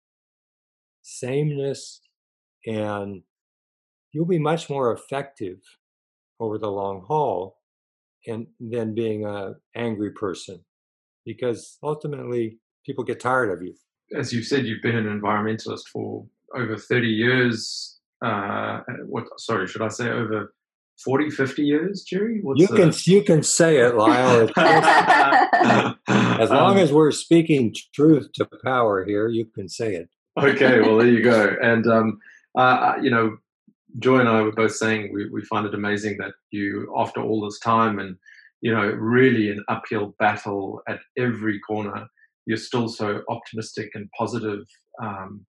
sameness, 1.02 2.00
and 2.66 3.22
you'll 4.12 4.26
be 4.26 4.38
much 4.38 4.70
more 4.70 4.92
effective 4.92 5.58
over 6.40 6.58
the 6.58 6.70
long 6.70 7.04
haul 7.06 7.58
and 8.26 8.46
than 8.60 8.94
being 8.94 9.24
a 9.24 9.54
angry 9.74 10.10
person 10.12 10.60
because 11.24 11.78
ultimately 11.82 12.58
people 12.84 13.04
get 13.04 13.20
tired 13.20 13.50
of 13.50 13.62
you. 13.62 13.74
As 14.16 14.32
you've 14.32 14.46
said 14.46 14.66
you've 14.66 14.82
been 14.82 14.96
an 14.96 15.06
environmentalist 15.20 15.86
for 15.92 16.26
over 16.54 16.76
30 16.76 17.08
years 17.08 17.98
uh, 18.22 18.80
what 19.06 19.24
sorry 19.38 19.66
should 19.66 19.82
i 19.82 19.88
say 19.88 20.08
over 20.08 20.54
40 21.02 21.30
50 21.30 21.62
years 21.62 22.02
jerry? 22.02 22.40
What's 22.42 22.60
you 22.60 22.68
the... 22.68 22.76
can 22.76 22.92
you 23.04 23.22
can 23.22 23.42
say 23.42 23.78
it 23.78 23.96
lyle. 23.96 24.48
As 26.08 26.50
long 26.50 26.76
um, 26.76 26.78
as 26.78 26.92
we're 26.92 27.10
speaking 27.10 27.74
truth 27.94 28.30
to 28.34 28.48
power 28.64 29.04
here 29.04 29.28
you 29.28 29.46
can 29.46 29.68
say 29.68 29.94
it. 29.94 30.08
Okay 30.38 30.80
well 30.80 30.98
there 30.98 31.08
you 31.08 31.22
go. 31.22 31.56
And 31.62 31.86
um, 31.86 32.18
uh, 32.56 32.94
you 33.02 33.10
know 33.10 33.36
joy 33.98 34.18
and 34.18 34.28
i 34.28 34.40
were 34.40 34.52
both 34.52 34.74
saying 34.74 35.12
we, 35.12 35.28
we 35.28 35.44
find 35.44 35.66
it 35.66 35.74
amazing 35.74 36.16
that 36.16 36.32
you 36.50 36.92
after 36.96 37.20
all 37.20 37.40
this 37.42 37.58
time 37.58 37.98
and 37.98 38.16
you 38.60 38.72
know 38.72 38.86
really 38.86 39.50
an 39.50 39.62
uphill 39.68 40.14
battle 40.18 40.80
at 40.88 41.00
every 41.18 41.58
corner 41.60 42.06
you're 42.46 42.56
still 42.56 42.88
so 42.88 43.22
optimistic 43.28 43.90
and 43.94 44.10
positive 44.16 44.64
um, 45.02 45.44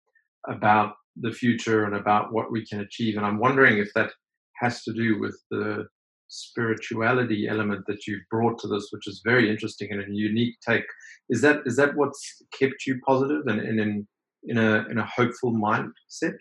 about 0.48 0.94
the 1.16 1.32
future 1.32 1.84
and 1.84 1.94
about 1.94 2.32
what 2.32 2.50
we 2.50 2.66
can 2.66 2.80
achieve. 2.80 3.16
And 3.16 3.26
I'm 3.26 3.38
wondering 3.38 3.78
if 3.78 3.92
that 3.94 4.12
has 4.56 4.82
to 4.84 4.92
do 4.92 5.18
with 5.18 5.40
the 5.50 5.86
spirituality 6.28 7.46
element 7.48 7.84
that 7.86 8.06
you've 8.06 8.28
brought 8.30 8.58
to 8.60 8.68
this, 8.68 8.88
which 8.90 9.06
is 9.06 9.22
very 9.24 9.50
interesting 9.50 9.92
and 9.92 10.00
a 10.00 10.06
unique 10.08 10.56
take. 10.66 10.84
Is 11.28 11.40
that 11.42 11.62
is 11.66 11.76
that 11.76 11.96
what's 11.96 12.42
kept 12.58 12.86
you 12.86 13.00
positive 13.06 13.46
and, 13.46 13.60
and 13.60 13.80
in 13.80 14.06
in 14.44 14.58
a 14.58 14.86
in 14.90 14.98
a 14.98 15.06
hopeful 15.06 15.52
mindset? 15.52 16.36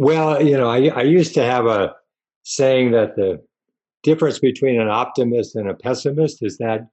Well, 0.00 0.42
you 0.42 0.56
know, 0.56 0.68
I, 0.68 0.88
I 0.88 1.02
used 1.02 1.34
to 1.34 1.42
have 1.42 1.66
a 1.66 1.94
saying 2.42 2.92
that 2.92 3.16
the 3.16 3.42
difference 4.02 4.38
between 4.38 4.80
an 4.80 4.88
optimist 4.88 5.56
and 5.56 5.68
a 5.68 5.74
pessimist 5.74 6.38
is 6.42 6.58
that 6.58 6.88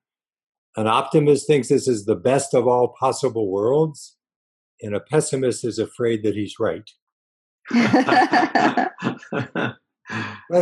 an 0.77 0.87
optimist 0.87 1.47
thinks 1.47 1.69
this 1.69 1.87
is 1.87 2.05
the 2.05 2.15
best 2.15 2.53
of 2.53 2.67
all 2.67 2.95
possible 2.99 3.49
worlds, 3.49 4.17
and 4.81 4.95
a 4.95 4.99
pessimist 4.99 5.63
is 5.63 5.79
afraid 5.79 6.23
that 6.23 6.35
he's 6.35 6.55
right. 6.59 6.89
but 7.69 8.91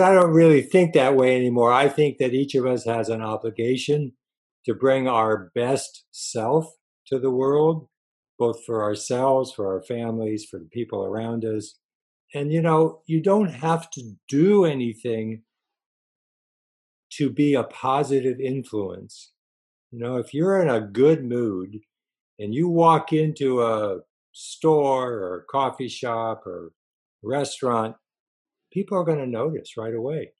I 0.01 0.13
don't 0.13 0.31
really 0.31 0.61
think 0.61 0.93
that 0.93 1.15
way 1.15 1.35
anymore. 1.35 1.73
I 1.73 1.89
think 1.89 2.17
that 2.19 2.33
each 2.33 2.55
of 2.55 2.65
us 2.65 2.85
has 2.85 3.09
an 3.09 3.21
obligation 3.21 4.13
to 4.65 4.73
bring 4.73 5.07
our 5.07 5.51
best 5.55 6.05
self 6.11 6.67
to 7.07 7.19
the 7.19 7.31
world, 7.31 7.87
both 8.37 8.63
for 8.65 8.83
ourselves, 8.83 9.51
for 9.51 9.73
our 9.73 9.81
families, 9.81 10.45
for 10.49 10.59
the 10.59 10.69
people 10.71 11.03
around 11.03 11.43
us. 11.43 11.77
And 12.33 12.51
you 12.51 12.61
know, 12.61 13.01
you 13.05 13.21
don't 13.21 13.49
have 13.49 13.89
to 13.91 14.15
do 14.27 14.65
anything 14.65 15.43
to 17.17 17.29
be 17.29 17.53
a 17.53 17.63
positive 17.63 18.39
influence. 18.39 19.31
You 19.91 19.99
know, 19.99 20.17
if 20.17 20.33
you're 20.33 20.59
in 20.61 20.69
a 20.69 20.81
good 20.81 21.23
mood 21.23 21.77
and 22.39 22.55
you 22.55 22.67
walk 22.67 23.13
into 23.13 23.61
a 23.61 23.99
store 24.31 25.11
or 25.13 25.45
coffee 25.51 25.87
shop 25.87 26.47
or 26.47 26.71
restaurant, 27.21 27.95
people 28.71 28.97
are 28.97 29.03
going 29.03 29.19
to 29.19 29.27
notice 29.27 29.77
right 29.77 29.93
away. 29.93 30.33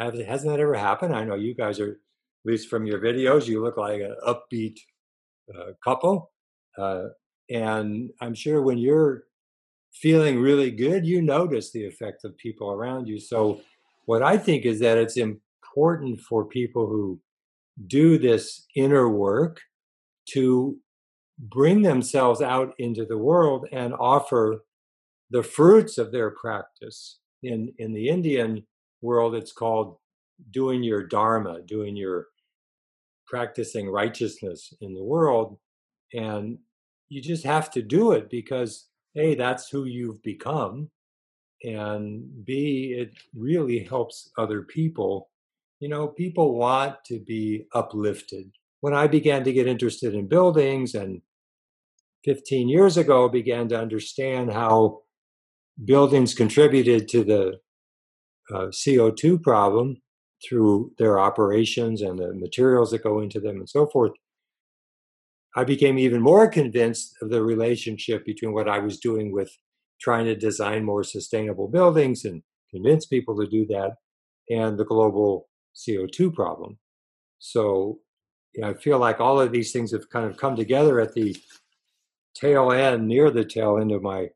Has, 0.00 0.18
hasn't 0.20 0.50
that 0.50 0.60
ever 0.60 0.74
happened? 0.74 1.14
I 1.14 1.24
know 1.24 1.36
you 1.36 1.54
guys 1.54 1.78
are, 1.78 1.92
at 1.92 1.98
least 2.44 2.68
from 2.68 2.86
your 2.86 2.98
videos, 2.98 3.46
you 3.46 3.62
look 3.62 3.76
like 3.76 4.00
an 4.00 4.16
upbeat 4.26 4.78
uh, 5.56 5.72
couple. 5.82 6.32
Uh, 6.76 7.04
and 7.48 8.10
I'm 8.20 8.34
sure 8.34 8.60
when 8.60 8.78
you're 8.78 9.24
feeling 9.92 10.40
really 10.40 10.70
good, 10.70 11.06
you 11.06 11.22
notice 11.22 11.70
the 11.70 11.84
effect 11.84 12.24
of 12.24 12.36
people 12.36 12.70
around 12.70 13.08
you. 13.08 13.18
So, 13.18 13.60
what 14.06 14.22
I 14.22 14.38
think 14.38 14.64
is 14.64 14.80
that 14.80 14.96
it's 14.96 15.18
important 15.18 16.20
for 16.20 16.46
people 16.46 16.86
who 16.86 17.20
do 17.86 18.18
this 18.18 18.66
inner 18.74 19.08
work 19.08 19.60
to 20.30 20.78
bring 21.38 21.82
themselves 21.82 22.40
out 22.40 22.74
into 22.78 23.04
the 23.04 23.18
world 23.18 23.66
and 23.70 23.94
offer 23.94 24.64
the 25.30 25.42
fruits 25.42 25.98
of 25.98 26.10
their 26.10 26.30
practice. 26.30 27.18
In, 27.42 27.72
in 27.78 27.92
the 27.92 28.08
Indian 28.08 28.66
world, 29.00 29.34
it's 29.34 29.52
called 29.52 29.98
doing 30.50 30.82
your 30.82 31.06
dharma, 31.06 31.62
doing 31.62 31.96
your 31.96 32.26
practicing 33.26 33.88
righteousness 33.88 34.72
in 34.80 34.94
the 34.94 35.04
world. 35.04 35.58
And 36.12 36.58
you 37.08 37.22
just 37.22 37.44
have 37.44 37.70
to 37.72 37.82
do 37.82 38.12
it 38.12 38.30
because, 38.30 38.88
A, 39.18 39.34
that's 39.34 39.68
who 39.68 39.84
you've 39.84 40.22
become. 40.22 40.90
And 41.64 42.44
B, 42.44 42.94
it 42.96 43.12
really 43.34 43.80
helps 43.84 44.30
other 44.38 44.62
people 44.62 45.28
you 45.80 45.88
know, 45.88 46.08
people 46.08 46.54
want 46.54 46.96
to 47.06 47.20
be 47.20 47.66
uplifted. 47.72 48.50
When 48.80 48.94
I 48.94 49.06
began 49.06 49.44
to 49.44 49.52
get 49.52 49.66
interested 49.66 50.14
in 50.14 50.28
buildings 50.28 50.94
and 50.94 51.22
15 52.24 52.68
years 52.68 52.96
ago 52.96 53.28
began 53.28 53.68
to 53.68 53.80
understand 53.80 54.52
how 54.52 55.02
buildings 55.84 56.34
contributed 56.34 57.08
to 57.08 57.24
the 57.24 57.60
uh, 58.52 58.66
CO2 58.66 59.40
problem 59.42 60.00
through 60.46 60.92
their 60.98 61.18
operations 61.18 62.02
and 62.02 62.18
the 62.18 62.34
materials 62.34 62.90
that 62.90 63.02
go 63.02 63.20
into 63.20 63.40
them 63.40 63.56
and 63.56 63.68
so 63.68 63.86
forth, 63.86 64.12
I 65.58 65.64
became 65.64 65.98
even 65.98 66.22
more 66.22 66.46
convinced 66.46 67.16
of 67.20 67.30
the 67.30 67.42
relationship 67.42 68.24
between 68.24 68.52
what 68.52 68.68
I 68.68 68.78
was 68.78 69.00
doing 69.00 69.32
with 69.32 69.50
trying 70.00 70.26
to 70.26 70.36
design 70.36 70.84
more 70.84 71.02
sustainable 71.02 71.66
buildings 71.66 72.24
and 72.24 72.44
convince 72.70 73.06
people 73.06 73.36
to 73.38 73.46
do 73.48 73.66
that 73.66 73.96
and 74.48 74.78
the 74.78 74.84
global 74.84 75.48
CO2 75.74 76.32
problem. 76.32 76.78
So 77.40 77.98
you 78.54 78.62
know, 78.62 78.68
I 78.68 78.74
feel 78.74 79.00
like 79.00 79.18
all 79.18 79.40
of 79.40 79.50
these 79.50 79.72
things 79.72 79.90
have 79.90 80.08
kind 80.10 80.30
of 80.30 80.36
come 80.36 80.54
together 80.54 81.00
at 81.00 81.14
the 81.14 81.36
tail 82.36 82.70
end, 82.70 83.08
near 83.08 83.32
the 83.32 83.44
tail 83.44 83.78
end 83.78 83.90
of 83.90 84.00
my 84.00 84.28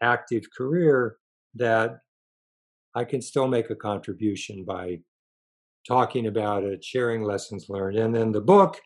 active 0.00 0.44
career, 0.56 1.16
that 1.56 1.98
I 2.94 3.02
can 3.02 3.20
still 3.20 3.48
make 3.48 3.70
a 3.70 3.74
contribution 3.74 4.64
by 4.64 5.00
talking 5.84 6.28
about 6.28 6.62
it, 6.62 6.84
sharing 6.84 7.24
lessons 7.24 7.68
learned. 7.68 7.98
And 7.98 8.14
then 8.14 8.30
the 8.30 8.40
book 8.40 8.80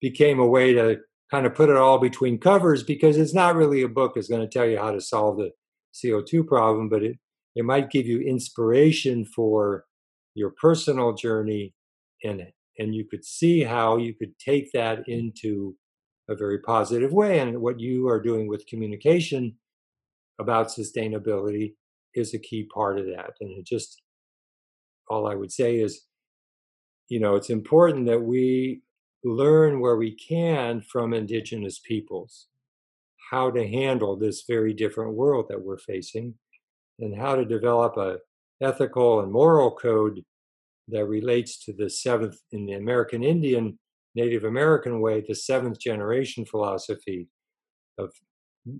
became 0.00 0.38
a 0.38 0.46
way 0.46 0.72
to 0.72 0.98
kind 1.30 1.46
of 1.46 1.54
put 1.54 1.68
it 1.70 1.76
all 1.76 1.98
between 1.98 2.38
covers 2.38 2.82
because 2.82 3.16
it's 3.16 3.34
not 3.34 3.54
really 3.54 3.82
a 3.82 3.88
book 3.88 4.14
that's 4.14 4.28
going 4.28 4.40
to 4.40 4.48
tell 4.48 4.66
you 4.66 4.78
how 4.78 4.90
to 4.90 5.00
solve 5.00 5.38
the 5.38 5.50
CO2 5.94 6.46
problem, 6.46 6.88
but 6.88 7.02
it, 7.02 7.16
it 7.54 7.64
might 7.64 7.90
give 7.90 8.06
you 8.06 8.20
inspiration 8.20 9.24
for 9.24 9.84
your 10.34 10.50
personal 10.60 11.12
journey 11.14 11.74
in 12.22 12.40
it. 12.40 12.54
and 12.78 12.94
you 12.94 13.04
could 13.04 13.24
see 13.24 13.62
how 13.62 13.96
you 13.96 14.14
could 14.14 14.38
take 14.38 14.70
that 14.72 15.08
into 15.08 15.74
a 16.28 16.36
very 16.36 16.58
positive 16.60 17.12
way 17.12 17.40
and 17.40 17.60
what 17.60 17.80
you 17.80 18.08
are 18.08 18.20
doing 18.22 18.46
with 18.48 18.66
communication 18.66 19.56
about 20.40 20.68
sustainability 20.68 21.74
is 22.14 22.32
a 22.32 22.38
key 22.38 22.66
part 22.72 22.98
of 22.98 23.06
that 23.06 23.32
and 23.40 23.50
it 23.58 23.66
just 23.66 24.00
all 25.08 25.26
i 25.26 25.34
would 25.34 25.52
say 25.52 25.76
is 25.76 26.06
you 27.08 27.20
know 27.20 27.34
it's 27.34 27.50
important 27.50 28.06
that 28.06 28.20
we 28.20 28.80
learn 29.24 29.80
where 29.80 29.96
we 29.96 30.14
can 30.14 30.80
from 30.80 31.12
indigenous 31.12 31.78
peoples 31.78 32.48
how 33.30 33.50
to 33.50 33.66
handle 33.66 34.16
this 34.16 34.44
very 34.48 34.74
different 34.74 35.14
world 35.14 35.46
that 35.48 35.62
we're 35.62 35.78
facing 35.78 36.34
and 36.98 37.16
how 37.16 37.36
to 37.36 37.44
develop 37.44 37.96
a 37.96 38.16
ethical 38.60 39.20
and 39.20 39.32
moral 39.32 39.70
code 39.70 40.22
that 40.88 41.06
relates 41.06 41.64
to 41.64 41.72
the 41.72 41.88
seventh 41.88 42.38
in 42.52 42.66
the 42.66 42.72
American 42.72 43.22
Indian 43.22 43.78
Native 44.16 44.44
American 44.44 45.00
way, 45.00 45.24
the 45.26 45.34
seventh 45.34 45.78
generation 45.78 46.44
philosophy 46.44 47.28
of 47.96 48.12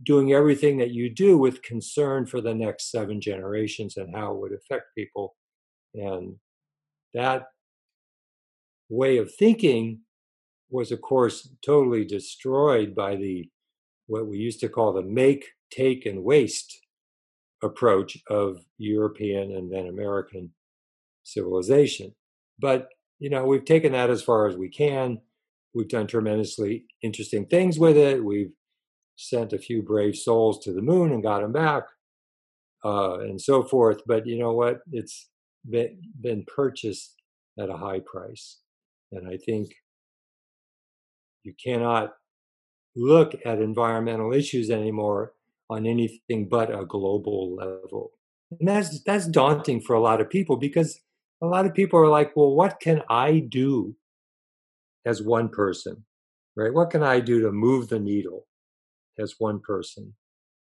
doing 0.02 0.32
everything 0.32 0.76
that 0.78 0.90
you 0.90 1.08
do 1.08 1.38
with 1.38 1.62
concern 1.62 2.26
for 2.26 2.40
the 2.40 2.54
next 2.54 2.90
seven 2.90 3.20
generations 3.20 3.96
and 3.96 4.14
how 4.14 4.32
it 4.32 4.38
would 4.38 4.52
affect 4.52 4.94
people. 4.96 5.36
And 5.94 6.34
that 7.14 7.46
way 8.88 9.18
of 9.18 9.32
thinking 9.32 10.00
was, 10.70 10.92
of 10.92 11.00
course, 11.00 11.48
totally 11.64 12.04
destroyed 12.04 12.94
by 12.94 13.16
the 13.16 13.48
what 14.06 14.26
we 14.26 14.38
used 14.38 14.60
to 14.60 14.68
call 14.68 14.92
the 14.92 15.02
make, 15.02 15.44
take, 15.70 16.04
and 16.04 16.24
waste 16.24 16.80
approach 17.62 18.18
of 18.28 18.64
European 18.78 19.52
and 19.52 19.72
then 19.72 19.86
American 19.86 20.50
civilization. 21.22 22.14
But, 22.58 22.88
you 23.18 23.30
know, 23.30 23.44
we've 23.44 23.64
taken 23.64 23.92
that 23.92 24.10
as 24.10 24.22
far 24.22 24.48
as 24.48 24.56
we 24.56 24.68
can. 24.68 25.20
We've 25.74 25.88
done 25.88 26.08
tremendously 26.08 26.86
interesting 27.02 27.46
things 27.46 27.78
with 27.78 27.96
it. 27.96 28.24
We've 28.24 28.52
sent 29.16 29.52
a 29.52 29.58
few 29.58 29.82
brave 29.82 30.16
souls 30.16 30.58
to 30.64 30.72
the 30.72 30.82
moon 30.82 31.12
and 31.12 31.22
got 31.22 31.42
them 31.42 31.52
back, 31.52 31.84
uh, 32.84 33.20
and 33.20 33.40
so 33.40 33.62
forth. 33.62 34.00
But 34.06 34.26
you 34.26 34.38
know 34.38 34.52
what? 34.52 34.80
It's 34.90 35.28
been, 35.68 36.00
been 36.20 36.44
purchased 36.44 37.14
at 37.58 37.68
a 37.68 37.76
high 37.76 38.00
price. 38.00 38.58
And 39.12 39.28
I 39.28 39.36
think 39.36 39.68
you 41.42 41.54
cannot 41.62 42.12
look 42.96 43.34
at 43.44 43.60
environmental 43.60 44.32
issues 44.32 44.70
anymore 44.70 45.32
on 45.68 45.86
anything 45.86 46.48
but 46.48 46.70
a 46.70 46.84
global 46.84 47.54
level. 47.54 48.12
And 48.58 48.68
that's 48.68 49.02
that's 49.02 49.26
daunting 49.26 49.80
for 49.80 49.94
a 49.94 50.00
lot 50.00 50.20
of 50.20 50.28
people 50.28 50.56
because 50.56 51.00
a 51.42 51.46
lot 51.46 51.66
of 51.66 51.74
people 51.74 51.98
are 52.00 52.08
like, 52.08 52.36
well, 52.36 52.54
what 52.54 52.80
can 52.80 53.02
I 53.08 53.38
do 53.38 53.94
as 55.06 55.22
one 55.22 55.48
person? 55.48 56.04
Right? 56.56 56.74
What 56.74 56.90
can 56.90 57.02
I 57.02 57.20
do 57.20 57.40
to 57.42 57.52
move 57.52 57.88
the 57.88 58.00
needle 58.00 58.46
as 59.18 59.36
one 59.38 59.60
person? 59.60 60.14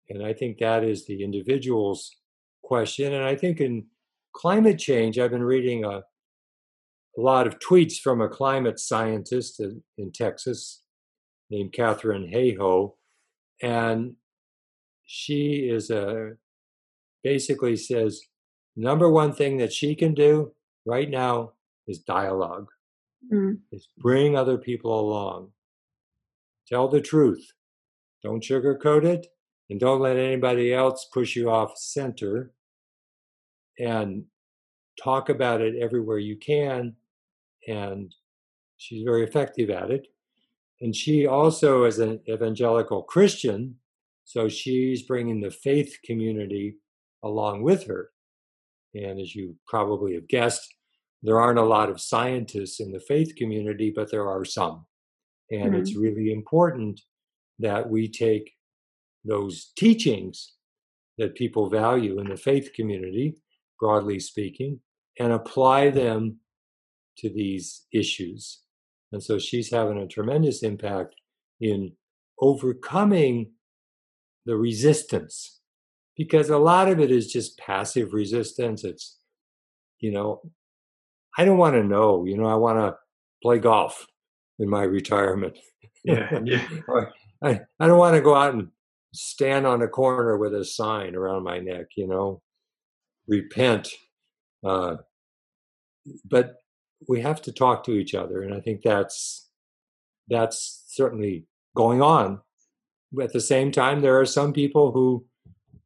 And 0.09 0.25
I 0.25 0.33
think 0.33 0.59
that 0.59 0.85
is 0.85 1.07
the 1.07 1.23
individual's 1.23 2.17
question. 2.63 3.13
And 3.13 3.25
I 3.25 3.35
think 3.35 3.61
in 3.61 3.87
climate 4.33 4.79
change, 4.79 5.19
I've 5.19 5.31
been 5.31 5.43
reading 5.43 5.85
a, 5.85 6.03
a 7.17 7.21
lot 7.21 7.47
of 7.47 7.59
tweets 7.59 7.99
from 7.99 8.21
a 8.21 8.29
climate 8.29 8.81
scientist 8.81 9.61
in, 9.61 9.83
in 9.97 10.11
Texas 10.11 10.83
named 11.51 11.73
Katharine 11.73 12.31
Hayhoe. 12.33 12.95
And 13.63 14.15
she 15.05 15.69
is 15.71 15.91
a 15.91 16.33
basically 17.23 17.77
says 17.77 18.21
number 18.77 19.09
one 19.09 19.33
thing 19.33 19.59
that 19.59 19.73
she 19.73 19.95
can 19.95 20.15
do 20.15 20.53
right 20.85 21.09
now 21.09 21.53
is 21.87 21.99
dialogue. 21.99 22.69
Mm. 23.33 23.59
Is 23.73 23.89
bring 23.99 24.37
other 24.37 24.59
people 24.59 24.99
along. 24.99 25.51
Tell 26.69 26.89
the 26.89 27.01
truth. 27.01 27.53
Don't 28.23 28.43
sugarcoat 28.43 29.05
it, 29.05 29.27
and 29.71 29.79
don't 29.81 30.01
let 30.01 30.17
anybody 30.17 30.73
else 30.73 31.07
push 31.13 31.37
you 31.37 31.51
off 31.51 31.77
center. 31.77 32.53
And 33.79 34.25
talk 35.03 35.29
about 35.29 35.61
it 35.61 35.75
everywhere 35.81 36.19
you 36.19 36.37
can. 36.37 36.95
And 37.69 38.15
she's 38.77 39.05
very 39.05 39.25
effective 39.25 39.71
at 39.71 39.91
it. 39.91 40.09
And 40.81 40.95
she 40.95 41.27
also 41.27 41.85
is 41.85 41.99
an 41.99 42.21
evangelical 42.29 43.03
Christian, 43.03 43.77
so 44.25 44.49
she's 44.49 45.03
bringing 45.03 45.41
the 45.41 45.51
faith 45.51 45.99
community 46.05 46.77
along 47.23 47.63
with 47.63 47.87
her. 47.87 48.11
And 48.95 49.21
as 49.21 49.35
you 49.35 49.57
probably 49.67 50.15
have 50.15 50.29
guessed, 50.29 50.75
there 51.23 51.41
aren't 51.41 51.59
a 51.59 51.65
lot 51.65 51.91
of 51.91 52.01
scientists 52.01 52.81
in 52.81 52.93
the 52.93 53.01
faith 53.01 53.35
community, 53.37 53.93
but 53.95 54.11
there 54.11 54.29
are 54.29 54.45
some. 54.45 54.87
And 55.51 55.73
mm-hmm. 55.73 55.77
it's 55.77 55.97
really 55.97 56.33
important 56.33 57.01
that 57.59 57.89
we 57.89 58.09
take 58.09 58.53
those 59.25 59.73
teachings 59.77 60.53
that 61.17 61.35
people 61.35 61.71
value 61.71 62.19
in 62.19 62.29
the 62.29 62.37
faith 62.37 62.73
community, 62.75 63.37
broadly 63.81 64.19
speaking, 64.19 64.81
and 65.19 65.33
apply 65.33 65.91
them 65.91 66.41
to 67.19 67.31
these 67.31 67.87
issues. 67.93 68.61
And 69.13 69.23
so 69.23 69.39
she's 69.39 69.71
having 69.71 69.99
a 69.99 70.07
tremendous 70.07 70.63
impact 70.63 71.15
in 71.61 71.93
overcoming 72.41 73.53
the 74.47 74.57
resistance 74.57 75.61
because 76.17 76.51
a 76.51 76.59
lot 76.59 76.89
of 76.89 77.01
it 77.01 77.11
is 77.11 77.33
just 77.33 77.59
passive 77.59 78.13
resistance. 78.13 78.85
It's, 78.85 79.19
you 80.01 80.13
know, 80.13 80.43
I 81.39 81.45
don't 81.45 81.59
want 81.59 81.75
to 81.75 81.85
know, 81.85 82.25
you 82.25 82.37
know, 82.37 82.47
I 82.47 82.55
want 82.55 82.79
to 82.79 82.97
play 83.43 83.59
golf 83.59 84.07
in 84.59 84.69
my 84.69 84.83
retirement. 84.83 85.59
Yeah. 86.07 86.39
yeah. 86.45 86.63
I, 87.43 87.61
I 87.81 87.87
don't 87.87 87.99
want 87.99 88.15
to 88.15 88.21
go 88.21 88.35
out 88.35 88.53
and 88.53 88.69
stand 89.15 89.67
on 89.67 89.81
a 89.81 89.89
corner 89.89 90.37
with 90.37 90.55
a 90.55 90.63
sign 90.63 91.15
around 91.15 91.45
my 91.45 91.61
neck, 91.61 91.87
you 91.97 92.07
know, 92.07 92.43
repent. 93.27 93.89
Uh, 94.63 94.97
but 96.27 96.57
we 97.09 97.21
have 97.21 97.43
to 97.43 97.53
talk 97.53 97.85
to 97.85 97.93
each 97.93 98.15
other. 98.15 98.43
And 98.43 98.55
I 98.55 98.61
think 98.61 98.83
that's, 98.83 99.49
that's 100.29 100.85
certainly 100.89 101.47
going 101.77 102.03
on. 102.03 102.41
At 103.21 103.33
the 103.33 103.41
same 103.41 103.71
time, 103.71 104.01
there 104.01 104.19
are 104.21 104.27
some 104.27 104.53
people 104.53 104.93
who 104.93 105.25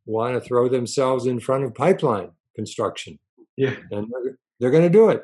want 0.06 0.34
to 0.34 0.40
throw 0.40 0.68
themselves 0.68 1.26
in 1.26 1.40
front 1.40 1.64
of 1.64 1.74
pipeline 1.74 2.30
construction. 2.56 3.18
Yeah. 3.56 3.74
And 3.90 4.10
they're, 4.10 4.38
they're 4.58 4.70
going 4.70 4.84
to 4.84 4.88
do 4.90 5.10
it. 5.10 5.22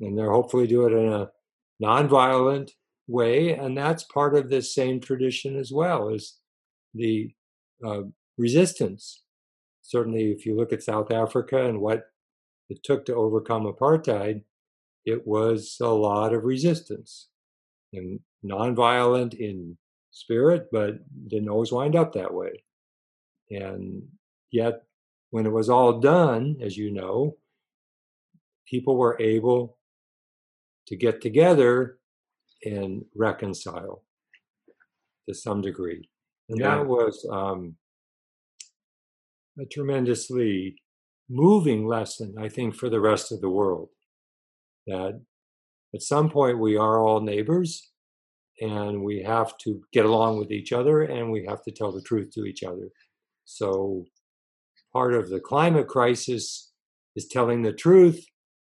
And 0.00 0.16
they're 0.16 0.32
hopefully 0.32 0.66
do 0.66 0.86
it 0.86 0.92
in 0.92 1.12
a 1.12 1.30
nonviolent 1.82 2.70
way. 3.06 3.54
And 3.54 3.76
that's 3.76 4.04
part 4.04 4.36
of 4.36 4.50
this 4.50 4.74
same 4.74 5.00
tradition 5.00 5.58
as 5.58 5.72
well 5.72 6.12
as 6.14 6.34
the 6.94 7.32
uh, 7.84 8.02
resistance. 8.36 9.22
Certainly, 9.82 10.32
if 10.32 10.44
you 10.44 10.54
look 10.54 10.72
at 10.72 10.82
South 10.82 11.10
Africa 11.10 11.64
and 11.66 11.80
what 11.80 12.04
it 12.68 12.82
took 12.82 13.06
to 13.06 13.14
overcome 13.14 13.64
apartheid, 13.64 14.42
it 15.04 15.26
was 15.26 15.76
a 15.80 15.88
lot 15.88 16.34
of 16.34 16.44
resistance 16.44 17.28
and 17.92 18.20
nonviolent 18.44 19.34
in 19.34 19.76
spirit, 20.10 20.68
but 20.70 20.94
didn't 21.28 21.48
always 21.48 21.72
wind 21.72 21.96
up 21.96 22.12
that 22.12 22.34
way. 22.34 22.64
And 23.50 24.02
yet, 24.50 24.82
when 25.30 25.46
it 25.46 25.52
was 25.52 25.68
all 25.68 26.00
done, 26.00 26.56
as 26.62 26.76
you 26.76 26.92
know, 26.92 27.36
people 28.66 28.96
were 28.96 29.20
able 29.20 29.78
to 30.86 30.96
get 30.96 31.20
together 31.20 31.98
and 32.64 33.04
reconcile 33.14 34.04
to 35.28 35.34
some 35.34 35.60
degree. 35.60 36.08
And 36.48 36.60
yeah. 36.60 36.76
that 36.76 36.86
was 36.86 37.26
um, 37.30 37.76
a 39.60 39.66
tremendously 39.66 40.76
moving 41.28 41.86
lesson, 41.86 42.34
I 42.38 42.48
think, 42.48 42.74
for 42.74 42.88
the 42.88 43.00
rest 43.00 43.32
of 43.32 43.40
the 43.40 43.50
world. 43.50 43.90
That 44.88 45.20
at 45.94 46.02
some 46.02 46.28
point 46.28 46.58
we 46.58 46.76
are 46.76 47.00
all 47.00 47.20
neighbors 47.20 47.90
and 48.60 49.04
we 49.04 49.22
have 49.22 49.56
to 49.58 49.82
get 49.92 50.04
along 50.04 50.38
with 50.38 50.50
each 50.50 50.72
other 50.72 51.02
and 51.02 51.30
we 51.30 51.44
have 51.46 51.62
to 51.62 51.70
tell 51.70 51.92
the 51.92 52.02
truth 52.02 52.30
to 52.32 52.44
each 52.44 52.62
other. 52.62 52.88
So 53.44 54.04
part 54.92 55.14
of 55.14 55.30
the 55.30 55.40
climate 55.40 55.86
crisis 55.86 56.72
is 57.14 57.28
telling 57.28 57.62
the 57.62 57.72
truth, 57.72 58.24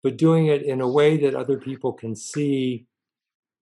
but 0.03 0.17
doing 0.17 0.47
it 0.47 0.63
in 0.63 0.81
a 0.81 0.89
way 0.89 1.17
that 1.19 1.35
other 1.35 1.59
people 1.59 1.93
can 1.93 2.15
see, 2.17 2.87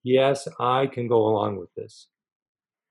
yes, 0.02 0.46
I 0.60 0.86
can 0.86 1.08
go 1.08 1.26
along 1.26 1.58
with 1.58 1.72
this. 1.74 2.08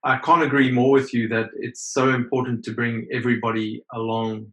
I 0.03 0.17
can't 0.17 0.43
agree 0.43 0.71
more 0.71 0.91
with 0.91 1.13
you 1.13 1.27
that 1.29 1.51
it's 1.55 1.93
so 1.93 2.09
important 2.09 2.63
to 2.65 2.73
bring 2.73 3.07
everybody 3.13 3.83
along 3.93 4.51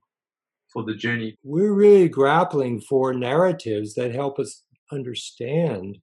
for 0.73 0.83
the 0.85 0.95
journey. 0.95 1.37
We're 1.43 1.73
really 1.73 2.09
grappling 2.09 2.83
for 2.83 3.15
narratives 3.15 3.95
that 3.95 4.15
help 4.15 4.39
us 4.39 4.65
understand. 4.93 5.99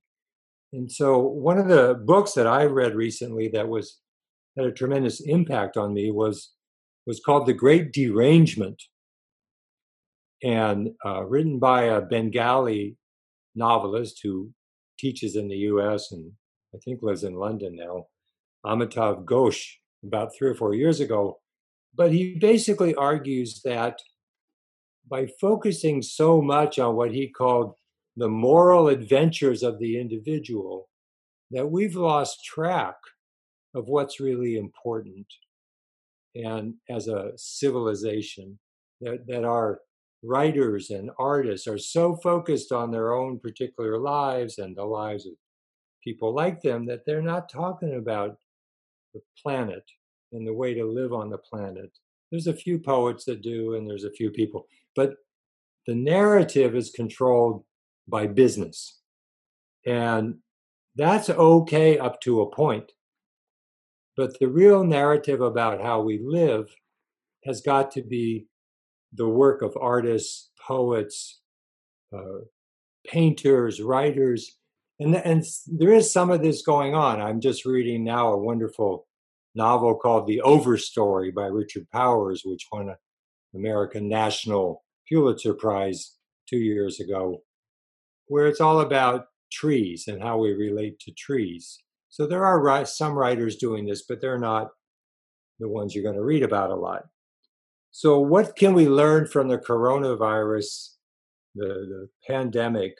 And 0.74 0.92
so, 0.92 1.20
one 1.20 1.58
of 1.58 1.68
the 1.68 2.00
books 2.06 2.34
that 2.34 2.48
I 2.48 2.66
read 2.66 2.96
recently 2.96 3.50
that 3.50 3.68
was 3.68 4.00
had 4.58 4.66
a 4.66 4.72
tremendous 4.72 5.22
impact 5.22 5.78
on 5.78 5.94
me 5.94 6.12
was 6.12 6.54
was 7.06 7.22
called 7.24 7.46
The 7.46 7.54
Great 7.54 7.94
Derangement, 7.94 8.82
and 10.44 10.90
uh, 11.06 11.24
written 11.24 11.60
by 11.60 11.84
a 11.84 12.02
Bengali 12.02 12.98
novelist 13.54 14.20
who 14.24 14.52
teaches 14.98 15.36
in 15.36 15.48
the 15.48 15.58
U.S. 15.58 16.12
and 16.12 16.32
I 16.74 16.78
think 16.84 17.02
lives 17.02 17.24
in 17.24 17.36
London 17.36 17.76
now, 17.76 18.08
Amitav 18.66 19.24
Ghosh, 19.26 19.64
about 20.04 20.32
three 20.38 20.50
or 20.50 20.56
four 20.56 20.74
years 20.74 21.00
ago. 21.00 21.40
But 21.96 22.12
he 22.12 22.38
basically 22.40 22.94
argues 22.96 23.62
that 23.64 24.00
by 25.10 25.28
focusing 25.40 26.02
so 26.02 26.42
much 26.42 26.80
on 26.80 26.96
what 26.96 27.14
he 27.14 27.30
called 27.30 27.76
the 28.18 28.30
moral 28.30 28.88
adventures 28.88 29.64
of 29.64 29.80
the 29.80 30.00
individual, 30.00 30.90
that 31.52 31.70
we've 31.70 31.96
lost 31.96 32.44
track 32.44 32.96
of 33.74 33.88
what's 33.88 34.20
really 34.20 34.58
important. 34.58 35.28
And 36.34 36.76
as 36.90 37.08
a 37.08 37.32
civilization, 37.36 38.60
that, 39.02 39.28
that 39.28 39.44
our 39.44 39.80
writers 40.24 40.90
and 40.90 41.12
artists 41.20 41.68
are 41.68 41.78
so 41.78 42.16
focused 42.16 42.72
on 42.72 42.92
their 42.92 43.14
own 43.14 43.40
particular 43.40 44.00
lives 44.00 44.58
and 44.58 44.76
the 44.76 44.86
lives 44.86 45.26
of 45.26 45.34
people 46.04 46.34
like 46.34 46.62
them 46.62 46.86
that 46.86 47.02
they're 47.06 47.22
not 47.22 47.50
talking 47.50 47.96
about 47.96 48.38
the 49.14 49.22
planet 49.42 49.84
and 50.32 50.48
the 50.48 50.54
way 50.54 50.74
to 50.74 50.86
live 50.86 51.14
on 51.14 51.30
the 51.30 51.38
planet. 51.38 51.92
There's 52.32 52.48
a 52.48 52.54
few 52.54 52.80
poets 52.80 53.26
that 53.26 53.42
do, 53.42 53.76
and 53.76 53.90
there's 53.90 54.04
a 54.04 54.12
few 54.12 54.32
people, 54.32 54.68
but 54.96 55.16
the 55.88 55.96
narrative 55.96 56.76
is 56.76 56.90
controlled 56.90 57.64
by 58.08 58.28
business. 58.28 59.00
And 59.86 60.40
that's 60.96 61.30
okay 61.30 61.98
up 61.98 62.22
to 62.22 62.42
a 62.42 62.50
point. 62.50 62.92
But 64.18 64.40
the 64.40 64.48
real 64.48 64.84
narrative 64.84 65.42
about 65.42 65.82
how 65.82 66.02
we 66.02 66.20
live 66.24 66.74
has 67.44 67.62
got 67.62 67.92
to 67.92 68.02
be 68.02 68.48
the 69.14 69.28
work 69.28 69.62
of 69.62 69.78
artists, 69.80 70.50
poets, 70.66 71.42
uh, 72.16 72.46
painters, 73.08 73.82
writers, 73.82 74.58
and 75.00 75.16
and 75.16 75.44
there 75.68 75.92
is 75.92 76.12
some 76.12 76.32
of 76.32 76.42
this 76.42 76.62
going 76.62 76.96
on. 76.96 77.22
I'm 77.22 77.42
just 77.42 77.66
reading 77.66 78.04
now 78.04 78.32
a 78.32 78.38
wonderful 78.38 79.08
novel 79.54 79.96
called 79.96 80.28
The 80.28 80.42
Overstory 80.44 81.34
by 81.34 81.46
Richard 81.46 81.90
Powers, 81.92 82.44
which 82.46 82.68
won 82.72 82.90
an 82.90 82.96
American 83.54 84.08
National 84.08 84.84
Pulitzer 85.10 85.54
Prize 85.54 86.16
two 86.48 86.58
years 86.58 87.00
ago, 87.00 87.44
where 88.28 88.48
it's 88.48 88.62
all 88.62 88.80
about 88.80 89.28
trees 89.52 90.08
and 90.08 90.22
how 90.22 90.38
we 90.38 90.54
relate 90.54 91.00
to 91.00 91.12
trees. 91.12 91.80
So 92.10 92.26
there 92.26 92.46
are 92.46 92.86
some 92.86 93.14
writers 93.14 93.56
doing 93.56 93.86
this, 93.86 94.04
but 94.08 94.22
they're 94.22 94.40
not 94.40 94.70
the 95.60 95.70
ones 95.70 95.94
you're 95.94 96.04
going 96.04 96.16
to 96.16 96.24
read 96.24 96.44
about 96.44 96.70
a 96.70 96.76
lot. 96.76 97.04
So, 97.92 98.20
what 98.20 98.58
can 98.58 98.74
we 98.74 98.90
learn 98.90 99.26
from 99.26 99.48
the 99.48 99.58
coronavirus, 99.58 100.96
the, 101.56 101.66
the 101.66 102.10
pandemic? 102.28 102.98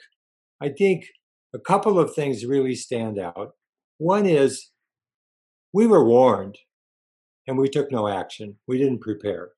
I 0.60 0.70
think 0.70 1.08
a 1.54 1.58
couple 1.58 1.98
of 1.98 2.14
things 2.14 2.46
really 2.46 2.74
stand 2.74 3.18
out. 3.18 3.52
One 3.98 4.24
is 4.26 4.70
we 5.72 5.86
were 5.86 6.04
warned 6.04 6.56
and 7.46 7.58
we 7.58 7.68
took 7.68 7.92
no 7.92 8.08
action. 8.08 8.56
We 8.66 8.78
didn't 8.78 9.00
prepare. 9.00 9.50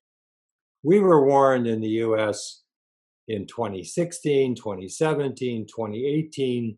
We 0.83 0.99
were 0.99 1.25
warned 1.25 1.67
in 1.67 1.81
the 1.81 2.03
US 2.03 2.63
in 3.29 3.45
2016, 3.45 4.55
2017, 4.55 5.67
2018 5.67 6.77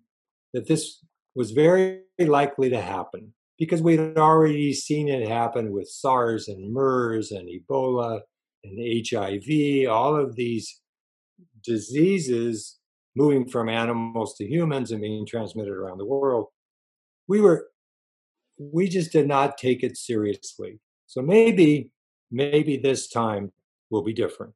that 0.54 0.68
this 0.68 1.04
was 1.34 1.52
very 1.52 2.02
likely 2.20 2.70
to 2.70 2.82
happen 2.82 3.34
because 3.58 3.82
we'd 3.82 4.18
already 4.18 4.74
seen 4.74 5.08
it 5.08 5.28
happen 5.28 5.72
with 5.72 5.88
SARS 5.88 6.50
and 6.50 6.74
MERS 6.74 7.32
and 7.32 7.50
Ebola 7.50 8.22
and 8.64 9.08
HIV, 9.08 9.90
all 9.90 10.16
of 10.16 10.36
these 10.36 10.82
diseases 11.64 12.80
moving 13.16 13.48
from 13.48 13.70
animals 13.70 14.36
to 14.36 14.46
humans 14.46 14.92
and 14.92 15.02
being 15.02 15.26
transmitted 15.26 15.72
around 15.72 15.98
the 15.98 16.06
world, 16.06 16.48
we 17.28 17.40
were 17.42 17.68
we 18.58 18.88
just 18.88 19.12
did 19.12 19.28
not 19.28 19.58
take 19.58 19.84
it 19.84 19.98
seriously. 19.98 20.80
So 21.08 21.22
maybe 21.22 21.92
maybe 22.30 22.78
this 22.78 23.10
time 23.10 23.52
will 23.90 24.04
be 24.04 24.14
different. 24.14 24.54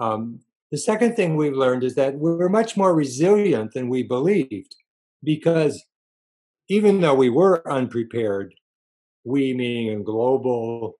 Um, 0.00 0.40
the 0.70 0.78
second 0.78 1.14
thing 1.14 1.36
we've 1.36 1.56
learned 1.56 1.84
is 1.84 1.94
that 1.94 2.16
we're 2.16 2.48
much 2.48 2.76
more 2.76 2.94
resilient 2.94 3.72
than 3.72 3.88
we 3.88 4.02
believed 4.02 4.74
because 5.22 5.84
even 6.68 7.00
though 7.00 7.14
we 7.14 7.30
were 7.30 7.68
unprepared, 7.70 8.54
we 9.24 9.54
meaning 9.54 9.88
in 9.88 10.02
global 10.02 10.98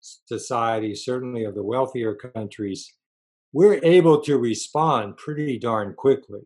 society, 0.00 0.94
certainly 0.94 1.44
of 1.44 1.54
the 1.54 1.62
wealthier 1.62 2.14
countries, 2.14 2.94
we're 3.52 3.80
able 3.82 4.20
to 4.22 4.36
respond 4.36 5.16
pretty 5.16 5.58
darn 5.58 5.94
quickly. 5.94 6.40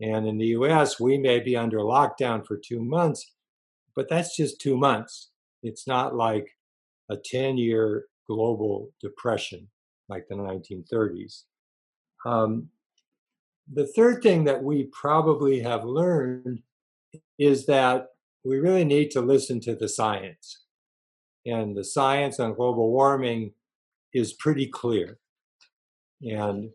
And 0.00 0.26
in 0.26 0.38
the 0.38 0.46
US, 0.46 0.98
we 0.98 1.18
may 1.18 1.40
be 1.40 1.56
under 1.56 1.78
lockdown 1.78 2.46
for 2.46 2.56
two 2.56 2.82
months, 2.82 3.34
but 3.94 4.08
that's 4.08 4.36
just 4.36 4.60
two 4.60 4.76
months. 4.76 5.30
It's 5.62 5.86
not 5.86 6.14
like 6.14 6.48
a 7.10 7.16
10 7.16 7.58
year 7.58 8.06
global 8.26 8.90
depression 9.00 9.68
like 10.08 10.26
the 10.28 10.34
1930s. 10.34 11.44
Um, 12.26 12.68
the 13.72 13.86
third 13.86 14.22
thing 14.22 14.44
that 14.44 14.62
we 14.62 14.90
probably 14.92 15.60
have 15.60 15.84
learned 15.84 16.60
is 17.38 17.66
that 17.66 18.08
we 18.44 18.58
really 18.58 18.84
need 18.84 19.10
to 19.12 19.20
listen 19.20 19.60
to 19.60 19.74
the 19.74 19.88
science 19.88 20.62
and 21.46 21.76
the 21.76 21.84
science 21.84 22.38
on 22.38 22.54
global 22.54 22.90
warming 22.90 23.52
is 24.14 24.34
pretty 24.34 24.66
clear. 24.66 25.18
And 26.22 26.70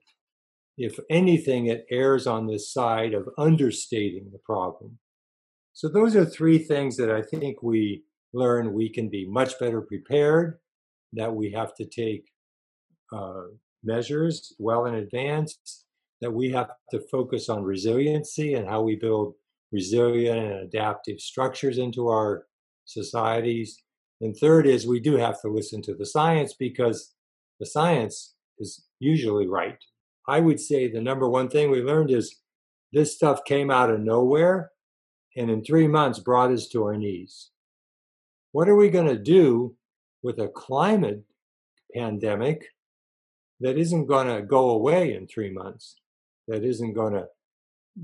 if 0.77 0.99
anything, 1.09 1.67
it 1.67 1.85
errs 1.89 2.27
on 2.27 2.47
this 2.47 2.71
side 2.71 3.13
of 3.13 3.29
understating 3.37 4.29
the 4.31 4.39
problem. 4.39 4.99
So, 5.73 5.87
those 5.87 6.15
are 6.15 6.25
three 6.25 6.57
things 6.57 6.97
that 6.97 7.11
I 7.11 7.21
think 7.21 7.61
we 7.61 8.03
learn 8.33 8.73
we 8.73 8.89
can 8.89 9.09
be 9.09 9.27
much 9.27 9.57
better 9.59 9.81
prepared, 9.81 10.59
that 11.13 11.33
we 11.33 11.51
have 11.51 11.73
to 11.75 11.85
take 11.85 12.25
uh, 13.13 13.43
measures 13.83 14.53
well 14.59 14.85
in 14.85 14.95
advance, 14.95 15.85
that 16.21 16.31
we 16.31 16.49
have 16.51 16.69
to 16.91 16.99
focus 17.11 17.49
on 17.49 17.63
resiliency 17.63 18.55
and 18.55 18.67
how 18.67 18.81
we 18.81 18.95
build 18.95 19.35
resilient 19.71 20.39
and 20.39 20.53
adaptive 20.53 21.19
structures 21.19 21.77
into 21.77 22.07
our 22.07 22.45
societies, 22.85 23.83
and 24.21 24.35
third 24.35 24.65
is 24.65 24.87
we 24.87 24.99
do 24.99 25.15
have 25.15 25.39
to 25.41 25.49
listen 25.49 25.81
to 25.83 25.93
the 25.93 26.05
science 26.05 26.53
because 26.53 27.13
the 27.59 27.65
science 27.65 28.33
is 28.59 28.85
usually 28.99 29.47
right. 29.47 29.77
I 30.27 30.39
would 30.39 30.59
say 30.59 30.87
the 30.87 31.01
number 31.01 31.29
one 31.29 31.49
thing 31.49 31.69
we 31.69 31.81
learned 31.81 32.11
is 32.11 32.41
this 32.91 33.15
stuff 33.15 33.43
came 33.45 33.69
out 33.69 33.89
of 33.89 33.99
nowhere 33.99 34.71
and 35.35 35.51
in 35.51 35.63
three 35.63 35.87
months 35.87 36.19
brought 36.19 36.51
us 36.51 36.67
to 36.69 36.83
our 36.83 36.97
knees. 36.97 37.51
What 38.51 38.67
are 38.67 38.75
we 38.75 38.89
going 38.89 39.07
to 39.07 39.17
do 39.17 39.75
with 40.23 40.39
a 40.39 40.47
climate 40.47 41.23
pandemic 41.93 42.65
that 43.59 43.77
isn't 43.77 44.05
going 44.05 44.27
to 44.27 44.41
go 44.41 44.69
away 44.69 45.13
in 45.13 45.27
three 45.27 45.51
months, 45.51 45.95
that 46.47 46.63
isn't 46.63 46.93
going 46.93 47.13
to 47.13 47.27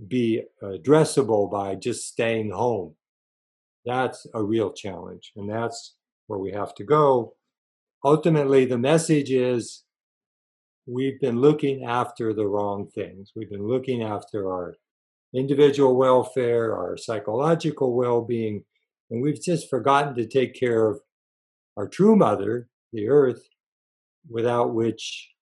be 0.07 0.43
addressable 0.61 1.51
by 1.51 1.75
just 1.75 2.07
staying 2.07 2.51
home? 2.51 2.95
That's 3.85 4.25
a 4.33 4.41
real 4.41 4.71
challenge. 4.71 5.31
And 5.35 5.49
that's 5.49 5.95
where 6.27 6.39
we 6.39 6.51
have 6.51 6.73
to 6.75 6.83
go. 6.83 7.35
Ultimately, 8.03 8.65
the 8.65 8.77
message 8.77 9.31
is 9.31 9.83
we've 10.85 11.19
been 11.21 11.39
looking 11.39 11.85
after 11.85 12.33
the 12.33 12.47
wrong 12.47 12.87
things. 12.87 13.31
We've 13.35 13.49
been 13.49 13.67
looking 13.67 14.03
after 14.03 14.51
our 14.51 14.75
individual 15.33 15.95
welfare, 15.95 16.75
our 16.75 16.97
psychological 16.97 17.95
well 17.95 18.21
being, 18.21 18.63
and 19.09 19.21
we've 19.21 19.41
just 19.41 19.69
forgotten 19.69 20.15
to 20.15 20.27
take 20.27 20.53
care 20.53 20.87
of 20.87 21.01
our 21.77 21.87
true 21.87 22.15
mother, 22.15 22.67
the 22.91 23.07
earth, 23.07 23.47
without 24.29 24.73
which 24.73 25.32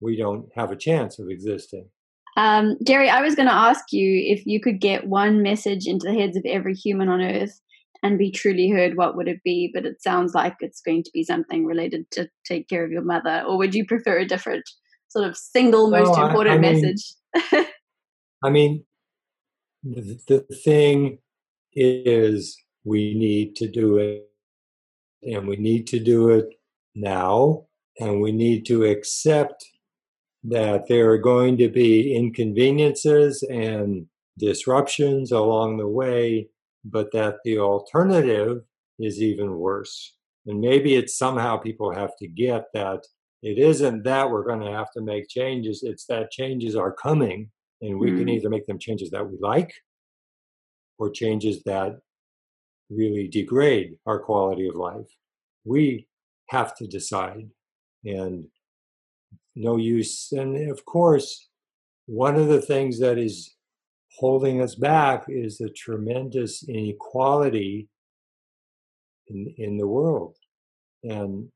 we 0.00 0.16
don't 0.16 0.48
have 0.54 0.70
a 0.70 0.76
chance 0.76 1.18
of 1.18 1.28
existing. 1.28 1.88
Um, 2.36 2.76
Jerry, 2.84 3.10
I 3.10 3.20
was 3.20 3.34
going 3.34 3.48
to 3.48 3.54
ask 3.54 3.92
you 3.92 4.22
if 4.24 4.46
you 4.46 4.60
could 4.60 4.80
get 4.80 5.08
one 5.08 5.42
message 5.42 5.86
into 5.86 6.06
the 6.06 6.14
heads 6.14 6.36
of 6.36 6.44
every 6.46 6.74
human 6.74 7.08
on 7.08 7.20
earth 7.20 7.60
and 8.02 8.18
be 8.18 8.30
truly 8.30 8.70
heard, 8.70 8.96
what 8.96 9.16
would 9.16 9.26
it 9.26 9.42
be? 9.44 9.70
But 9.74 9.84
it 9.84 10.00
sounds 10.00 10.34
like 10.34 10.54
it's 10.60 10.80
going 10.80 11.02
to 11.02 11.10
be 11.12 11.24
something 11.24 11.64
related 11.64 12.08
to 12.12 12.28
take 12.44 12.68
care 12.68 12.84
of 12.84 12.92
your 12.92 13.02
mother. 13.02 13.42
Or 13.46 13.58
would 13.58 13.74
you 13.74 13.84
prefer 13.84 14.18
a 14.18 14.26
different 14.26 14.62
sort 15.08 15.28
of 15.28 15.36
single 15.36 15.90
most 15.90 16.16
important 16.16 16.54
I, 16.54 16.68
I 16.68 16.72
message? 16.72 17.14
I 18.44 18.50
mean, 18.50 18.84
the, 19.82 20.20
the 20.28 20.56
thing 20.64 21.18
is, 21.72 22.56
we 22.84 23.14
need 23.14 23.56
to 23.56 23.68
do 23.68 23.98
it, 23.98 24.30
and 25.22 25.48
we 25.48 25.56
need 25.56 25.86
to 25.88 25.98
do 25.98 26.30
it 26.30 26.46
now, 26.94 27.66
and 27.98 28.20
we 28.20 28.30
need 28.30 28.64
to 28.66 28.84
accept 28.84 29.66
that 30.44 30.86
there 30.88 31.10
are 31.10 31.18
going 31.18 31.56
to 31.58 31.68
be 31.68 32.14
inconveniences 32.14 33.42
and 33.42 34.06
disruptions 34.38 35.32
along 35.32 35.76
the 35.76 35.88
way, 35.88 36.48
but 36.84 37.12
that 37.12 37.36
the 37.44 37.58
alternative 37.58 38.62
is 38.98 39.20
even 39.20 39.58
worse. 39.58 40.14
And 40.46 40.60
maybe 40.60 40.94
it's 40.94 41.18
somehow 41.18 41.56
people 41.56 41.92
have 41.92 42.16
to 42.18 42.28
get 42.28 42.66
that 42.74 43.04
it 43.42 43.58
isn't 43.58 44.02
that 44.04 44.30
we're 44.30 44.44
going 44.44 44.60
to 44.60 44.72
have 44.72 44.90
to 44.92 45.00
make 45.00 45.28
changes, 45.28 45.82
it's 45.82 46.06
that 46.06 46.30
changes 46.30 46.74
are 46.74 46.92
coming, 46.92 47.50
and 47.80 47.98
we 47.98 48.10
mm. 48.10 48.18
can 48.18 48.28
either 48.28 48.48
make 48.48 48.66
them 48.66 48.78
changes 48.78 49.10
that 49.10 49.28
we 49.28 49.36
like 49.40 49.72
or 50.98 51.10
changes 51.10 51.62
that 51.64 52.00
really 52.90 53.28
degrade 53.28 53.94
our 54.06 54.18
quality 54.18 54.66
of 54.66 54.74
life. 54.74 55.06
We 55.64 56.08
have 56.48 56.74
to 56.76 56.86
decide. 56.86 57.48
And 58.04 58.46
no 59.58 59.76
use. 59.76 60.32
And 60.32 60.70
of 60.70 60.84
course, 60.84 61.48
one 62.06 62.36
of 62.36 62.48
the 62.48 62.62
things 62.62 62.98
that 63.00 63.18
is 63.18 63.54
holding 64.18 64.62
us 64.62 64.74
back 64.74 65.24
is 65.28 65.58
the 65.58 65.70
tremendous 65.70 66.66
inequality 66.68 67.88
in, 69.28 69.54
in 69.58 69.76
the 69.76 69.86
world. 69.86 70.36
And 71.02 71.48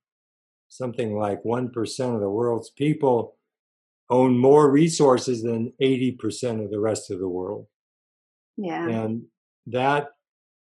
something 0.69 1.17
like 1.17 1.43
1% 1.43 2.15
of 2.15 2.21
the 2.21 2.31
world's 2.31 2.71
people 2.71 3.37
own 4.11 4.39
more 4.39 4.71
resources 4.71 5.43
than 5.43 5.73
80% 5.81 6.65
of 6.65 6.71
the 6.71 6.81
rest 6.81 7.11
of 7.11 7.19
the 7.19 7.29
world. 7.29 7.67
Yeah. 8.57 8.87
And 8.87 9.25
that 9.67 10.09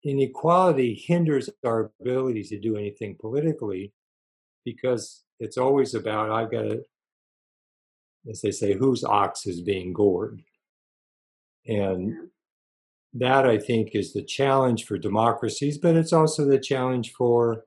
inequality 0.05 0.95
hinders 0.95 1.49
our 1.64 1.91
ability 2.01 2.45
to 2.45 2.59
do 2.59 2.76
anything 2.76 3.16
politically 3.20 3.93
because 4.64 5.22
it's 5.41 5.57
always 5.57 5.95
about 5.95 6.30
I've 6.30 6.51
got 6.51 6.62
to, 6.62 6.82
as 8.28 8.40
they 8.40 8.50
say, 8.50 8.74
whose 8.74 9.04
ox 9.04 9.46
is 9.46 9.60
being 9.60 9.92
gored. 9.92 10.42
And 11.66 12.30
that 13.14 13.46
I 13.46 13.58
think 13.58 13.90
is 13.94 14.12
the 14.12 14.24
challenge 14.24 14.84
for 14.84 14.98
democracies, 14.98 15.78
but 15.78 15.96
it's 15.96 16.12
also 16.12 16.44
the 16.44 16.58
challenge 16.58 17.12
for 17.16 17.64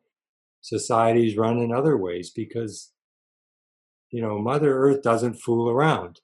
societies 0.61 1.37
run 1.37 1.57
in 1.57 1.71
other 1.73 1.97
ways 1.97 2.29
because 2.29 2.91
you 4.11 4.21
know 4.21 4.39
mother 4.39 4.77
earth 4.77 5.01
doesn't 5.01 5.41
fool 5.41 5.69
around 5.69 6.21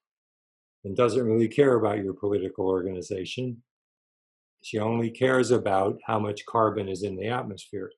and 0.84 0.96
doesn't 0.96 1.26
really 1.26 1.48
care 1.48 1.76
about 1.76 2.04
your 2.04 2.14
political 2.14 2.68
organization. 2.68 3.64
She 4.64 4.78
only 4.78 5.10
cares 5.10 5.52
about 5.52 5.98
how 6.06 6.20
much 6.20 6.46
carbon 6.46 6.88
is 6.88 7.04
in 7.04 7.16
the 7.16 7.28
atmosphere. 7.28 7.92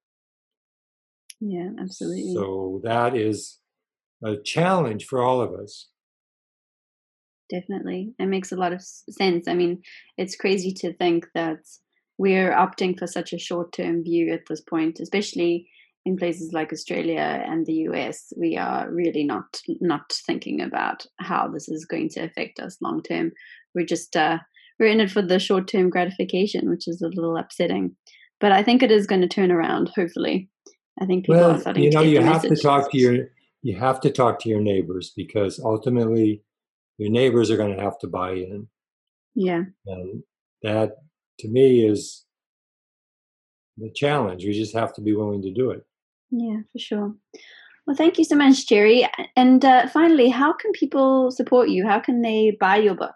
Yeah 1.42 1.72
absolutely. 1.80 2.34
So 2.34 2.82
that 2.84 3.16
is 3.16 3.60
a 4.24 4.38
challenge 4.38 5.06
for 5.06 5.22
all 5.22 5.42
of 5.42 5.54
us 5.54 5.90
definitely 7.50 8.14
it 8.20 8.28
makes 8.28 8.52
a 8.52 8.56
lot 8.56 8.74
of 8.74 8.82
sense 8.82 9.48
i 9.48 9.54
mean 9.54 9.82
it's 10.18 10.36
crazy 10.36 10.72
to 10.72 10.94
think 10.94 11.26
that 11.34 11.60
we're 12.18 12.52
opting 12.52 12.98
for 12.98 13.08
such 13.08 13.34
a 13.34 13.40
short 13.40 13.72
term 13.72 14.04
view 14.04 14.32
at 14.32 14.42
this 14.48 14.62
point 14.62 15.00
especially 15.00 15.68
in 16.06 16.18
places 16.18 16.54
like 16.54 16.72
Australia 16.72 17.44
and 17.46 17.66
the 17.66 17.74
US, 17.90 18.32
we 18.38 18.58
are 18.58 18.90
really 18.92 19.24
not 19.24 19.62
not 19.82 20.12
thinking 20.26 20.62
about 20.62 21.06
how 21.20 21.48
this 21.48 21.68
is 21.70 21.86
going 21.86 22.10
to 22.10 22.22
affect 22.22 22.60
us 22.60 22.78
long 22.82 23.04
term. 23.04 23.32
We're 23.76 23.86
just 23.86 24.16
uh, 24.16 24.40
we're 24.80 24.88
in 24.88 25.02
it 25.02 25.12
for 25.12 25.22
the 25.22 25.40
short 25.40 25.68
term 25.68 25.90
gratification, 25.90 26.70
which 26.70 26.88
is 26.88 27.02
a 27.02 27.08
little 27.08 27.38
upsetting. 27.38 27.96
But 28.40 28.52
I 28.52 28.64
think 28.64 28.82
it 28.82 28.92
is 28.92 29.08
going 29.08 29.22
to 29.22 29.28
turn 29.28 29.52
around. 29.52 29.92
Hopefully, 29.96 30.50
I 31.02 31.06
think 31.06 31.26
people 31.26 31.42
well, 31.42 31.52
are 31.52 31.60
starting. 31.60 31.84
You 31.84 31.92
know, 31.92 32.02
you 32.02 32.22
have 32.22 32.42
to 32.44 32.56
talk 32.56 32.92
to 32.92 32.98
your 32.98 33.30
you 33.62 33.78
have 33.78 34.00
to 34.02 34.10
talk 34.10 34.40
to 34.42 34.50
your 34.50 34.62
neighbors 34.62 35.12
because 35.16 35.60
ultimately, 35.60 36.42
your 37.00 37.10
neighbors 37.10 37.50
are 37.50 37.58
going 37.58 37.76
to 37.76 37.82
have 37.82 37.98
to 38.00 38.08
buy 38.08 38.34
in. 38.34 38.68
Yeah, 39.36 39.64
and 39.86 40.24
that 40.62 40.92
to 41.40 41.48
me 41.48 41.88
is 41.88 42.26
the 43.78 43.92
challenge. 43.96 44.46
We 44.46 44.52
just 44.52 44.76
have 44.76 44.94
to 44.94 45.02
be 45.02 45.16
willing 45.16 45.42
to 45.42 45.54
do 45.54 45.72
it. 45.72 45.84
Yeah, 46.32 46.58
for 46.72 46.80
sure. 46.80 47.16
Well, 47.88 47.96
thank 47.96 48.20
you 48.20 48.24
so 48.24 48.36
much, 48.36 48.68
Jerry. 48.68 49.08
And 49.36 49.66
uh, 49.66 49.88
finally, 49.88 50.30
how 50.30 50.54
can 50.54 50.72
people 50.74 51.32
support 51.32 51.70
you? 51.70 51.88
How 51.88 52.00
can 52.00 52.22
they 52.22 52.56
buy 52.60 52.78
your 52.78 52.94
book? 52.94 53.16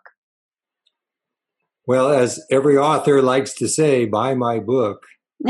Well, 1.86 2.10
as 2.10 2.44
every 2.50 2.78
author 2.78 3.22
likes 3.22 3.54
to 3.56 3.68
say, 3.68 4.06
buy 4.06 4.34
my 4.36 4.60
book. 4.60 5.04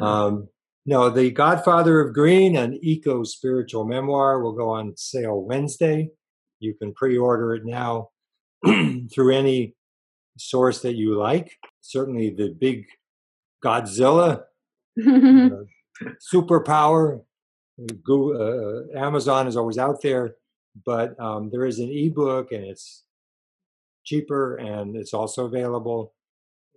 um, 0.00 0.48
no, 0.86 1.10
The 1.10 1.30
Godfather 1.32 2.00
of 2.00 2.14
Green, 2.14 2.56
an 2.56 2.78
eco 2.82 3.24
spiritual 3.24 3.84
memoir, 3.84 4.40
will 4.40 4.54
go 4.54 4.70
on 4.70 4.94
sale 4.96 5.42
Wednesday. 5.42 6.10
You 6.60 6.74
can 6.74 6.92
pre 6.94 7.16
order 7.16 7.54
it 7.54 7.64
now 7.64 8.08
through 8.64 9.34
any 9.34 9.74
source 10.36 10.80
that 10.82 10.94
you 10.94 11.16
like. 11.16 11.56
Certainly, 11.80 12.30
the 12.30 12.50
big 12.58 12.86
Godzilla. 13.64 14.42
uh, 14.98 15.64
superpower. 16.32 17.20
Google, 18.02 18.88
uh, 18.94 18.98
Amazon 18.98 19.46
is 19.46 19.56
always 19.56 19.78
out 19.78 20.02
there, 20.02 20.34
but 20.84 21.18
um, 21.20 21.48
there 21.50 21.64
is 21.64 21.78
an 21.78 21.90
ebook 21.90 22.50
and 22.50 22.64
it's 22.64 23.04
cheaper 24.04 24.56
and 24.56 24.96
it's 24.96 25.14
also 25.14 25.46
available. 25.46 26.14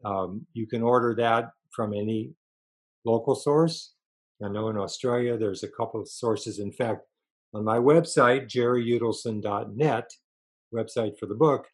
Um, 0.06 0.46
you 0.54 0.68
can 0.68 0.84
order 0.84 1.16
that 1.16 1.52
from 1.72 1.94
any 1.94 2.34
local 3.04 3.36
source. 3.36 3.94
I 4.44 4.50
know 4.50 4.70
in 4.70 4.78
Australia 4.78 5.38
there's 5.38 5.64
a 5.64 5.68
couple 5.70 6.02
of 6.02 6.08
sources. 6.08 6.60
In 6.60 6.72
fact, 6.72 7.02
on 7.54 7.64
my 7.64 7.78
website, 7.78 8.48
jerryyudelson.net, 8.48 10.10
website 10.74 11.18
for 11.18 11.26
the 11.26 11.36
book, 11.36 11.68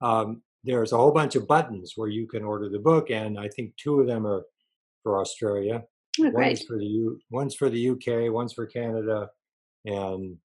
um, 0.00 0.42
there's 0.64 0.92
a 0.92 0.96
whole 0.96 1.12
bunch 1.12 1.36
of 1.36 1.46
buttons 1.46 1.92
where 1.96 2.08
you 2.08 2.26
can 2.26 2.44
order 2.44 2.68
the 2.68 2.78
book, 2.78 3.10
and 3.10 3.38
I 3.38 3.48
think 3.48 3.76
two 3.76 4.00
of 4.00 4.06
them 4.06 4.26
are 4.26 4.44
for 5.02 5.20
Australia. 5.20 5.84
Oh, 6.20 6.30
one's 6.30 6.62
for 6.62 6.78
the 6.78 6.86
U, 6.86 7.20
one's 7.30 7.54
for 7.54 7.70
the 7.70 7.90
UK, 7.90 8.32
one's 8.32 8.52
for 8.52 8.66
Canada, 8.66 9.28
and 9.84 10.36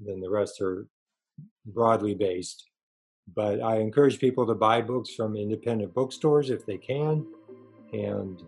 then 0.00 0.20
the 0.20 0.30
rest 0.30 0.60
are 0.60 0.86
broadly 1.66 2.14
based. 2.14 2.64
But 3.34 3.60
I 3.60 3.78
encourage 3.78 4.18
people 4.18 4.46
to 4.46 4.54
buy 4.54 4.80
books 4.80 5.14
from 5.14 5.36
independent 5.36 5.94
bookstores 5.94 6.50
if 6.50 6.64
they 6.66 6.78
can, 6.78 7.26
and 7.92 8.42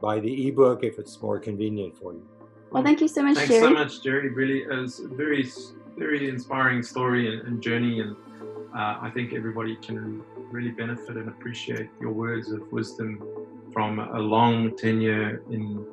buy 0.00 0.20
the 0.20 0.48
ebook 0.48 0.84
if 0.84 0.98
it's 0.98 1.20
more 1.20 1.38
convenient 1.38 1.96
for 1.96 2.12
you. 2.12 2.26
Well, 2.70 2.84
thank 2.84 3.00
you 3.00 3.08
so 3.08 3.22
much, 3.22 3.36
Thanks 3.36 3.50
Jerry. 3.50 3.62
so 3.62 3.70
much, 3.70 4.02
Jerry. 4.02 4.28
Really, 4.28 4.62
it 4.62 4.68
was 4.68 5.00
a 5.00 5.08
very, 5.08 5.50
very 5.96 6.28
inspiring 6.28 6.82
story 6.82 7.32
and, 7.32 7.46
and 7.46 7.60
journey, 7.60 8.00
and 8.00 8.14
uh, 8.74 8.98
I 9.00 9.10
think 9.12 9.32
everybody 9.32 9.76
can 9.76 10.22
really 10.52 10.70
benefit 10.70 11.16
and 11.16 11.28
appreciate 11.28 11.88
your 12.00 12.12
words 12.12 12.52
of 12.52 12.70
wisdom 12.70 13.22
from 13.72 13.98
a 13.98 14.18
long 14.18 14.76
tenure 14.76 15.42
in 15.50 15.84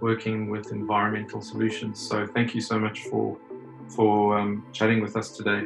working 0.00 0.50
with 0.50 0.72
environmental 0.72 1.42
solutions. 1.42 2.00
So 2.00 2.26
thank 2.26 2.54
you 2.54 2.60
so 2.60 2.78
much 2.78 3.00
for 3.04 3.38
for 3.88 4.38
um, 4.38 4.66
chatting 4.72 5.02
with 5.02 5.16
us 5.16 5.36
today. 5.36 5.64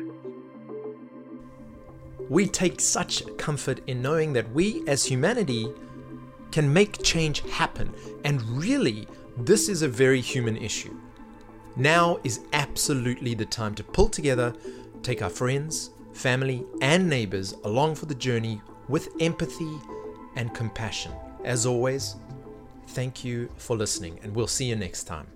We 2.28 2.46
take 2.46 2.80
such 2.80 3.24
comfort 3.36 3.80
in 3.86 4.02
knowing 4.02 4.32
that 4.32 4.50
we 4.52 4.82
as 4.86 5.04
humanity 5.04 5.72
can 6.50 6.72
make 6.72 7.02
change 7.02 7.40
happen, 7.48 7.94
and 8.24 8.42
really, 8.42 9.06
this 9.39 9.68
is 9.68 9.82
a 9.82 9.89
very 9.89 10.20
human 10.20 10.57
issue. 10.57 10.99
Now 11.76 12.18
is 12.24 12.41
absolutely 12.53 13.34
the 13.34 13.47
time 13.47 13.74
to 13.76 13.84
pull 13.84 14.09
together, 14.09 14.53
take 15.03 15.22
our 15.22 15.30
friends, 15.30 15.91
family, 16.12 16.64
and 16.80 17.09
neighbors 17.09 17.55
along 17.64 17.95
for 17.95 18.07
the 18.07 18.14
journey 18.14 18.61
with 18.89 19.09
empathy 19.20 19.78
and 20.34 20.53
compassion. 20.55 21.12
As 21.45 21.66
always, 21.66 22.16
thank 22.89 23.24
you 23.24 23.49
for 23.57 23.76
listening, 23.76 24.18
and 24.22 24.34
we'll 24.34 24.49
see 24.49 24.64
you 24.64 24.76
next 24.76 25.05
time. 25.05 25.28